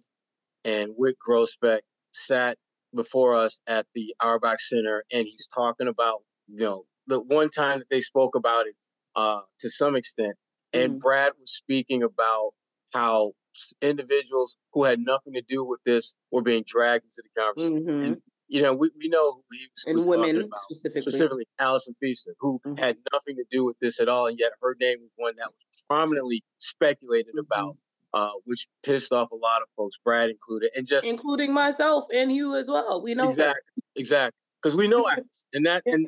and 0.65 0.91
Wyc 0.99 1.13
Grousbeck 1.25 1.79
sat 2.11 2.57
before 2.93 3.35
us 3.35 3.59
at 3.67 3.85
the 3.95 4.13
Auerbach 4.21 4.59
Center, 4.59 5.03
and 5.11 5.25
he's 5.25 5.47
talking 5.47 5.87
about 5.87 6.21
you 6.47 6.65
know 6.65 6.83
the 7.07 7.21
one 7.21 7.49
time 7.49 7.79
that 7.79 7.89
they 7.89 8.01
spoke 8.01 8.35
about 8.35 8.67
it 8.67 8.75
uh, 9.15 9.41
to 9.59 9.69
some 9.69 9.95
extent, 9.95 10.35
and 10.73 10.93
mm-hmm. 10.93 10.99
Brad 10.99 11.31
was 11.39 11.51
speaking 11.51 12.03
about 12.03 12.51
how 12.93 13.33
individuals 13.81 14.57
who 14.73 14.83
had 14.83 14.99
nothing 14.99 15.33
to 15.33 15.41
do 15.47 15.63
with 15.63 15.79
this 15.85 16.13
were 16.31 16.41
being 16.41 16.63
dragged 16.65 17.05
into 17.05 17.23
the 17.23 17.41
conversation. 17.41 17.85
Mm-hmm. 17.85 18.05
And, 18.05 18.21
you 18.47 18.61
know, 18.61 18.73
we, 18.73 18.89
we 18.97 19.07
know 19.07 19.33
who 19.33 19.43
he 19.51 19.67
was, 19.73 19.83
and 19.87 20.09
women 20.09 20.49
specifically, 20.55 21.01
specifically 21.01 21.47
Allison 21.59 21.95
Feaster, 22.01 22.33
who 22.39 22.59
mm-hmm. 22.65 22.81
had 22.81 22.97
nothing 23.13 23.37
to 23.37 23.45
do 23.49 23.65
with 23.65 23.77
this 23.79 23.99
at 23.99 24.09
all, 24.09 24.27
and 24.27 24.37
yet 24.39 24.51
her 24.61 24.75
name 24.79 24.99
was 25.01 25.09
one 25.15 25.35
that 25.37 25.47
was 25.47 25.83
prominently 25.89 26.43
speculated 26.59 27.33
mm-hmm. 27.35 27.45
about, 27.51 27.77
uh, 28.13 28.31
which 28.45 28.67
pissed 28.83 29.13
off 29.13 29.31
a 29.31 29.35
lot 29.35 29.61
of 29.61 29.67
folks, 29.77 29.97
Brad 30.03 30.29
included, 30.29 30.71
and 30.75 30.85
just 30.85 31.07
including 31.07 31.53
myself 31.53 32.05
and 32.13 32.31
you 32.31 32.55
as 32.57 32.69
well. 32.69 33.01
We 33.01 33.15
know 33.15 33.29
exactly, 33.29 33.61
that. 33.77 33.99
exactly, 33.99 34.39
because 34.61 34.75
we 34.75 34.87
know 34.89 35.07
Alex, 35.09 35.45
and 35.53 35.65
that 35.65 35.83
and 35.85 36.07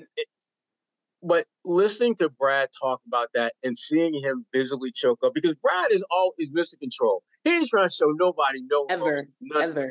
but 1.23 1.45
listening 1.63 2.15
to 2.15 2.29
Brad 2.29 2.69
talk 2.79 3.01
about 3.07 3.29
that 3.33 3.53
and 3.63 3.77
seeing 3.77 4.13
him 4.21 4.45
visibly 4.53 4.91
choke 4.91 5.19
up 5.23 5.33
because 5.33 5.55
Brad 5.55 5.91
is 5.91 6.03
always 6.12 6.51
missing 6.51 6.79
control. 6.79 7.23
He 7.43 7.55
ain't 7.55 7.69
trying 7.69 7.88
to 7.88 7.93
show 7.93 8.12
nobody 8.19 8.59
no 8.69 8.86
ever, 8.89 9.25
ever. 9.55 9.88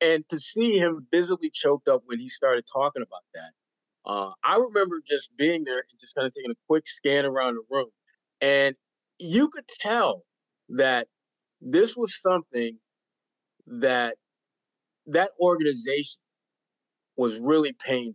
And 0.00 0.28
to 0.30 0.38
see 0.38 0.78
him 0.78 1.06
visibly 1.12 1.50
choked 1.52 1.88
up 1.88 2.02
when 2.06 2.18
he 2.18 2.28
started 2.28 2.64
talking 2.70 3.02
about 3.02 3.22
that, 3.34 3.50
uh, 4.06 4.30
I 4.42 4.56
remember 4.56 5.00
just 5.06 5.36
being 5.36 5.64
there 5.64 5.78
and 5.78 6.00
just 6.00 6.14
kind 6.14 6.26
of 6.26 6.32
taking 6.32 6.50
a 6.50 6.56
quick 6.66 6.86
scan 6.86 7.24
around 7.26 7.54
the 7.54 7.62
room, 7.70 7.88
and 8.40 8.74
you 9.18 9.48
could 9.48 9.68
tell 9.68 10.24
that 10.70 11.08
this 11.60 11.96
was 11.96 12.20
something 12.20 12.78
that 13.66 14.16
that 15.06 15.30
organization 15.40 16.20
was 17.16 17.38
really 17.38 17.72
pained 17.72 18.14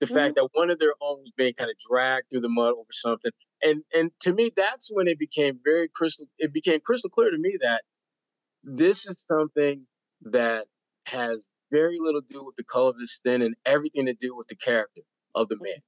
the 0.00 0.06
mm-hmm. 0.06 0.14
fact 0.14 0.34
that 0.36 0.48
one 0.52 0.70
of 0.70 0.78
their 0.78 0.94
own 1.00 1.20
was 1.20 1.32
being 1.36 1.54
kind 1.54 1.70
of 1.70 1.76
dragged 1.88 2.30
through 2.30 2.40
the 2.40 2.48
mud 2.48 2.72
over 2.72 2.90
something. 2.90 3.30
And 3.62 3.82
and 3.94 4.10
to 4.20 4.32
me, 4.32 4.50
that's 4.54 4.90
when 4.92 5.06
it 5.06 5.18
became 5.18 5.60
very 5.62 5.88
crystal. 5.88 6.26
It 6.38 6.52
became 6.52 6.80
crystal 6.80 7.10
clear 7.10 7.30
to 7.30 7.38
me 7.38 7.58
that 7.62 7.82
this 8.64 9.06
is 9.06 9.24
something 9.30 9.86
that 10.22 10.66
has 11.06 11.42
very 11.70 11.98
little 12.00 12.22
to 12.22 12.34
do 12.34 12.44
with 12.44 12.56
the 12.56 12.64
color 12.64 12.90
of 12.90 12.96
his 12.98 13.12
skin 13.12 13.42
and 13.42 13.54
everything 13.64 14.06
to 14.06 14.14
do 14.14 14.34
with 14.36 14.48
the 14.48 14.56
character 14.56 15.02
of 15.34 15.48
the 15.48 15.56
man. 15.60 15.80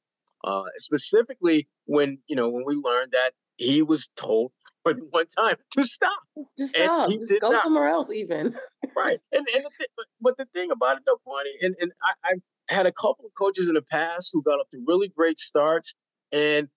Uh, 0.44 0.64
specifically, 0.78 1.68
when 1.86 2.18
you 2.26 2.36
know 2.36 2.48
when 2.48 2.64
we 2.66 2.74
learned 2.74 3.12
that 3.12 3.32
he 3.56 3.82
was 3.82 4.08
told 4.16 4.52
at 4.88 4.96
one 5.10 5.26
time 5.26 5.56
to 5.70 5.84
stop, 5.84 6.10
just 6.58 6.74
stop, 6.74 7.08
just 7.08 7.40
go 7.40 7.50
not. 7.50 7.62
somewhere 7.62 7.88
else, 7.88 8.10
even. 8.10 8.54
right, 8.96 9.20
and 9.32 9.46
and 9.54 9.64
the 9.64 9.70
th- 9.78 9.90
but, 9.96 10.06
but 10.20 10.36
the 10.36 10.46
thing 10.54 10.70
about 10.70 10.98
it 10.98 11.04
though, 11.06 11.20
funny, 11.24 11.52
and 11.62 11.74
and 11.80 11.92
I, 12.02 12.12
I 12.24 12.32
had 12.72 12.86
a 12.86 12.92
couple 12.92 13.24
of 13.24 13.32
coaches 13.38 13.68
in 13.68 13.74
the 13.74 13.82
past 13.82 14.30
who 14.32 14.42
got 14.42 14.60
up 14.60 14.70
to 14.70 14.82
really 14.86 15.08
great 15.08 15.38
starts 15.38 15.94
and 16.32 16.68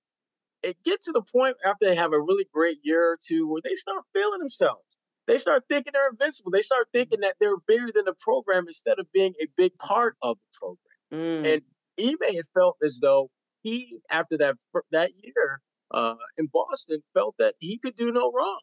it 0.63 0.77
get 0.83 1.01
to 1.03 1.11
the 1.11 1.21
point 1.21 1.55
after 1.65 1.87
they 1.87 1.95
have 1.95 2.11
a 2.11 2.19
really 2.19 2.45
great 2.51 2.77
year 2.83 3.11
or 3.11 3.17
two 3.21 3.47
where 3.47 3.61
they 3.63 3.75
start 3.75 4.03
feeling 4.13 4.39
themselves. 4.39 4.81
They 5.27 5.37
start 5.37 5.63
thinking 5.69 5.91
they're 5.93 6.09
invincible. 6.09 6.51
They 6.51 6.61
start 6.61 6.87
thinking 6.93 7.21
that 7.21 7.35
they're 7.39 7.57
bigger 7.67 7.91
than 7.93 8.05
the 8.05 8.15
program 8.19 8.65
instead 8.67 8.99
of 8.99 9.11
being 9.11 9.33
a 9.41 9.47
big 9.57 9.77
part 9.77 10.15
of 10.21 10.37
the 10.37 10.59
program. 10.59 11.43
Mm. 11.43 11.53
And 11.53 11.61
Ime 11.99 12.35
had 12.35 12.45
felt 12.53 12.77
as 12.83 12.99
though 13.01 13.29
he, 13.63 13.97
after 14.11 14.37
that 14.37 14.55
that 14.91 15.11
year 15.23 15.61
uh, 15.91 16.15
in 16.37 16.47
Boston, 16.51 17.01
felt 17.13 17.35
that 17.39 17.55
he 17.59 17.77
could 17.77 17.95
do 17.95 18.11
no 18.11 18.31
wrong. 18.31 18.59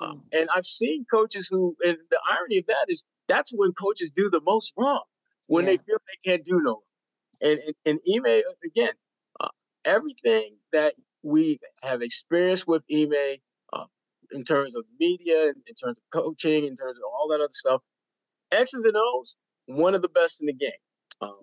Uh, 0.00 0.14
and 0.32 0.48
I've 0.54 0.66
seen 0.66 1.04
coaches 1.12 1.48
who, 1.50 1.76
and 1.84 1.98
the 2.10 2.20
irony 2.30 2.58
of 2.58 2.66
that 2.66 2.86
is 2.88 3.04
that's 3.28 3.52
when 3.54 3.72
coaches 3.72 4.10
do 4.14 4.30
the 4.30 4.40
most 4.40 4.72
wrong 4.76 5.02
when 5.52 5.64
yeah. 5.64 5.72
they 5.72 5.76
feel 5.78 5.98
they 6.06 6.30
can't 6.30 6.44
do 6.44 6.60
no 6.60 6.82
and, 7.42 7.60
and, 7.66 7.74
and 7.84 8.00
Ime, 8.08 8.42
again, 8.64 8.92
uh, 9.40 9.48
everything 9.84 10.56
that 10.72 10.94
we 11.22 11.58
have 11.82 12.02
experienced 12.02 12.66
with 12.66 12.82
Ime 12.90 13.36
uh, 13.72 13.84
in 14.32 14.44
terms 14.44 14.74
of 14.74 14.84
media, 14.98 15.48
in 15.48 15.74
terms 15.74 15.98
of 15.98 16.02
coaching, 16.12 16.64
in 16.64 16.76
terms 16.76 16.96
of 16.96 17.02
all 17.12 17.28
that 17.28 17.40
other 17.40 17.48
stuff, 17.50 17.82
X's 18.52 18.84
and 18.84 18.96
O's, 18.96 19.36
one 19.66 19.94
of 19.94 20.02
the 20.02 20.08
best 20.08 20.40
in 20.40 20.46
the 20.46 20.52
game. 20.52 20.70
Um, 21.20 21.40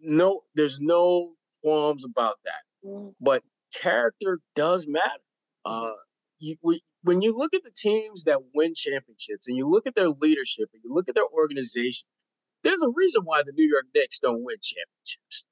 no, 0.00 0.42
there's 0.54 0.78
no 0.80 1.32
qualms 1.62 2.04
about 2.04 2.36
that. 2.44 2.88
Mm. 2.88 3.14
But 3.20 3.42
character 3.74 4.40
does 4.54 4.86
matter. 4.86 5.22
Uh, 5.64 5.92
you, 6.38 6.56
we, 6.62 6.82
when 7.02 7.22
you 7.22 7.36
look 7.36 7.54
at 7.54 7.62
the 7.64 7.72
teams 7.74 8.24
that 8.24 8.40
win 8.54 8.74
championships 8.74 9.48
and 9.48 9.56
you 9.56 9.68
look 9.68 9.86
at 9.86 9.94
their 9.94 10.08
leadership 10.08 10.68
and 10.72 10.82
you 10.84 10.92
look 10.92 11.08
at 11.08 11.14
their 11.14 11.26
organization, 11.26 12.06
there's 12.62 12.82
a 12.82 12.88
reason 12.94 13.22
why 13.24 13.42
the 13.44 13.52
New 13.52 13.68
York 13.68 13.86
Knicks 13.94 14.18
don't 14.18 14.42
win 14.42 14.56
championships. 14.62 15.44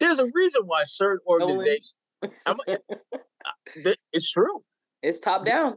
There's 0.00 0.20
a 0.20 0.26
reason 0.32 0.62
why 0.66 0.82
certain 0.84 1.20
organizations. 1.26 1.96
Uh, 2.44 2.54
it's 4.12 4.30
true. 4.30 4.62
It's 5.02 5.18
top 5.18 5.44
down. 5.44 5.76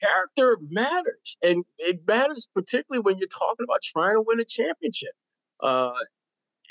Character 0.00 0.56
matters, 0.70 1.36
and 1.42 1.64
it 1.76 2.00
matters 2.08 2.48
particularly 2.54 3.02
when 3.02 3.18
you're 3.18 3.28
talking 3.28 3.64
about 3.64 3.82
trying 3.82 4.14
to 4.14 4.22
win 4.26 4.40
a 4.40 4.44
championship. 4.46 5.10
Uh, 5.60 5.92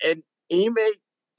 and 0.03 0.23
Ime 0.51 0.75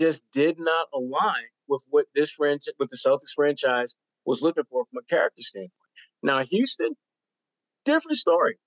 just 0.01 0.25
did 0.33 0.59
not 0.59 0.87
align 0.95 1.47
with 1.69 1.85
what 1.91 2.07
this 2.15 2.31
franchise, 2.31 2.75
with 2.79 2.91
the 2.91 2.97
Celtics 2.97 3.35
franchise 3.35 3.97
was 4.25 4.43
looking 4.43 4.65
for 4.71 4.85
from 4.85 4.99
a 4.99 5.05
character 5.13 5.43
standpoint. 5.43 5.73
Now, 6.23 6.41
Houston, 6.45 6.97
different 7.85 8.19
story. 8.19 8.59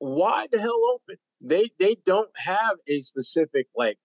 Wide 0.00 0.48
the 0.52 0.60
hell 0.60 0.80
open. 0.94 1.16
They 1.40 1.70
they 1.78 1.96
don't 2.04 2.30
have 2.36 2.76
a 2.86 3.00
specific 3.00 3.66
like 3.76 3.98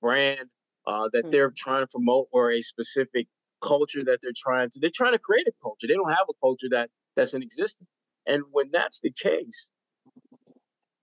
brand 0.00 0.48
uh, 0.86 1.08
that 1.12 1.22
mm-hmm. 1.22 1.30
they're 1.30 1.52
trying 1.56 1.82
to 1.82 1.86
promote 1.86 2.28
or 2.32 2.50
a 2.50 2.62
specific 2.62 3.28
culture 3.62 4.04
that 4.04 4.18
they're 4.22 4.32
trying 4.36 4.70
to. 4.70 4.80
They're 4.80 4.90
trying 4.94 5.12
to 5.12 5.18
create 5.18 5.46
a 5.46 5.52
culture. 5.62 5.86
They 5.86 5.94
don't 5.94 6.10
have 6.10 6.26
a 6.28 6.34
culture 6.40 6.68
that 6.70 6.90
that's 7.16 7.34
in 7.34 7.42
existence. 7.42 7.88
And 8.26 8.42
when 8.50 8.70
that's 8.72 9.00
the 9.00 9.12
case, 9.12 9.68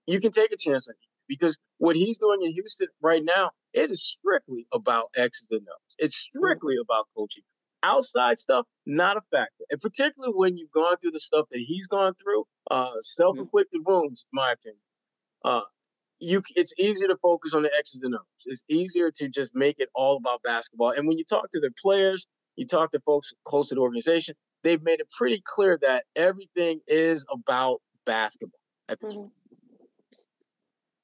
you 0.06 0.20
can 0.20 0.32
take 0.32 0.52
a 0.52 0.56
chance 0.56 0.88
on 0.88 0.94
him 0.94 1.10
because 1.28 1.58
what 1.78 1.96
he's 1.96 2.18
doing 2.18 2.40
in 2.42 2.52
Houston 2.52 2.88
right 3.02 3.24
now, 3.24 3.50
it 3.72 3.90
is 3.90 4.02
strictly 4.02 4.66
about 4.72 5.06
X's 5.16 5.46
and 5.50 5.60
O's. 5.62 5.96
It's 5.98 6.16
mm-hmm. 6.16 6.38
strictly 6.38 6.76
about 6.82 7.06
coaching. 7.16 7.44
Outside 7.82 8.38
stuff, 8.38 8.66
not 8.84 9.16
a 9.16 9.22
factor. 9.30 9.64
And 9.70 9.80
particularly 9.80 10.34
when 10.36 10.58
you've 10.58 10.70
gone 10.70 10.96
through 10.98 11.12
the 11.12 11.20
stuff 11.20 11.46
that 11.50 11.60
he's 11.60 11.86
gone 11.86 12.12
through, 12.22 12.44
uh, 12.70 12.90
self-inflicted 13.00 13.80
wounds, 13.86 14.26
in 14.30 14.36
my 14.36 14.52
opinion. 14.52 14.82
Uh, 15.42 15.62
you 16.20 16.42
it's 16.54 16.74
easier 16.78 17.08
to 17.08 17.16
focus 17.16 17.54
on 17.54 17.62
the 17.62 17.70
X's 17.76 18.02
and 18.02 18.14
O's. 18.14 18.20
It's 18.46 18.62
easier 18.68 19.10
to 19.16 19.28
just 19.28 19.54
make 19.54 19.76
it 19.78 19.88
all 19.94 20.16
about 20.16 20.42
basketball. 20.42 20.90
And 20.90 21.08
when 21.08 21.18
you 21.18 21.24
talk 21.24 21.50
to 21.52 21.60
the 21.60 21.70
players, 21.82 22.26
you 22.56 22.66
talk 22.66 22.92
to 22.92 23.00
folks 23.00 23.32
close 23.44 23.70
to 23.70 23.74
the 23.74 23.80
organization, 23.80 24.34
they've 24.62 24.82
made 24.82 25.00
it 25.00 25.08
pretty 25.10 25.42
clear 25.44 25.78
that 25.82 26.04
everything 26.14 26.80
is 26.86 27.24
about 27.32 27.80
basketball 28.04 28.60
at 28.88 29.00
this 29.00 29.12
mm-hmm. 29.12 29.22
point. 29.22 29.32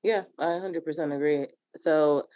Yeah, 0.03 0.23
I 0.39 0.45
100% 0.45 1.15
agree. 1.15 1.47
So 1.77 2.29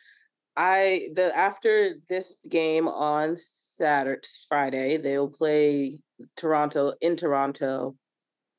I 0.56 1.08
the 1.14 1.36
after 1.36 1.94
this 2.08 2.38
game 2.48 2.88
on 2.88 3.36
Saturday 3.36 4.26
Friday, 4.48 4.96
they'll 4.96 5.28
play 5.28 6.00
Toronto 6.36 6.94
in 7.00 7.16
Toronto 7.16 7.94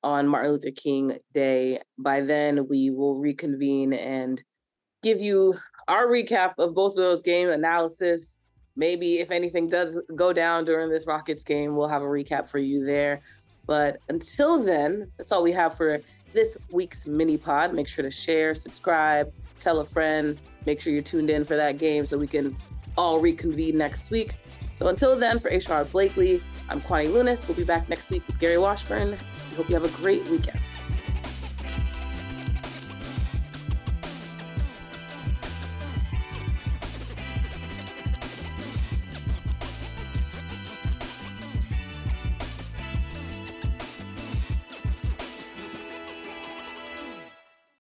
on 0.03 0.27
Martin 0.27 0.51
Luther 0.51 0.71
King 0.71 1.17
Day. 1.33 1.79
By 1.97 2.21
then, 2.21 2.67
we 2.67 2.89
will 2.89 3.19
reconvene 3.19 3.93
and 3.93 4.41
give 5.03 5.19
you 5.19 5.57
our 5.87 6.07
recap 6.07 6.53
of 6.57 6.73
both 6.73 6.93
of 6.93 6.97
those 6.97 7.21
game 7.21 7.49
analysis. 7.49 8.37
Maybe 8.75 9.19
if 9.19 9.31
anything 9.31 9.67
does 9.67 9.99
go 10.15 10.31
down 10.31 10.65
during 10.65 10.89
this 10.89 11.07
Rockets 11.07 11.43
game, 11.43 11.75
we'll 11.75 11.87
have 11.87 12.01
a 12.01 12.05
recap 12.05 12.47
for 12.47 12.59
you 12.59 12.85
there. 12.85 13.21
But 13.67 13.97
until 14.09 14.61
then, 14.61 15.11
that's 15.17 15.31
all 15.31 15.43
we 15.43 15.51
have 15.51 15.75
for 15.75 15.99
this 16.33 16.57
week's 16.71 17.05
mini 17.05 17.37
pod. 17.37 17.73
Make 17.73 17.87
sure 17.87 18.03
to 18.03 18.11
share, 18.11 18.55
subscribe, 18.55 19.31
tell 19.59 19.79
a 19.79 19.85
friend. 19.85 20.37
Make 20.65 20.81
sure 20.81 20.93
you're 20.93 21.01
tuned 21.01 21.29
in 21.29 21.45
for 21.45 21.55
that 21.55 21.77
game 21.77 22.05
so 22.05 22.17
we 22.17 22.27
can 22.27 22.55
all 22.97 23.19
reconvene 23.19 23.77
next 23.77 24.11
week. 24.11 24.35
So 24.75 24.87
until 24.87 25.15
then, 25.15 25.39
for 25.39 25.49
A. 25.49 25.59
Sherrod 25.59 25.91
Blakely, 25.91 26.41
I'm 26.71 26.79
Kwani 26.79 27.09
Lunis. 27.09 27.45
We'll 27.49 27.57
be 27.57 27.65
back 27.65 27.89
next 27.89 28.09
week 28.09 28.25
with 28.27 28.39
Gary 28.39 28.57
Washburn. 28.57 29.09
We 29.09 29.55
hope 29.57 29.67
you 29.67 29.75
have 29.75 29.83
a 29.83 29.97
great 29.97 30.23
weekend. 30.29 30.57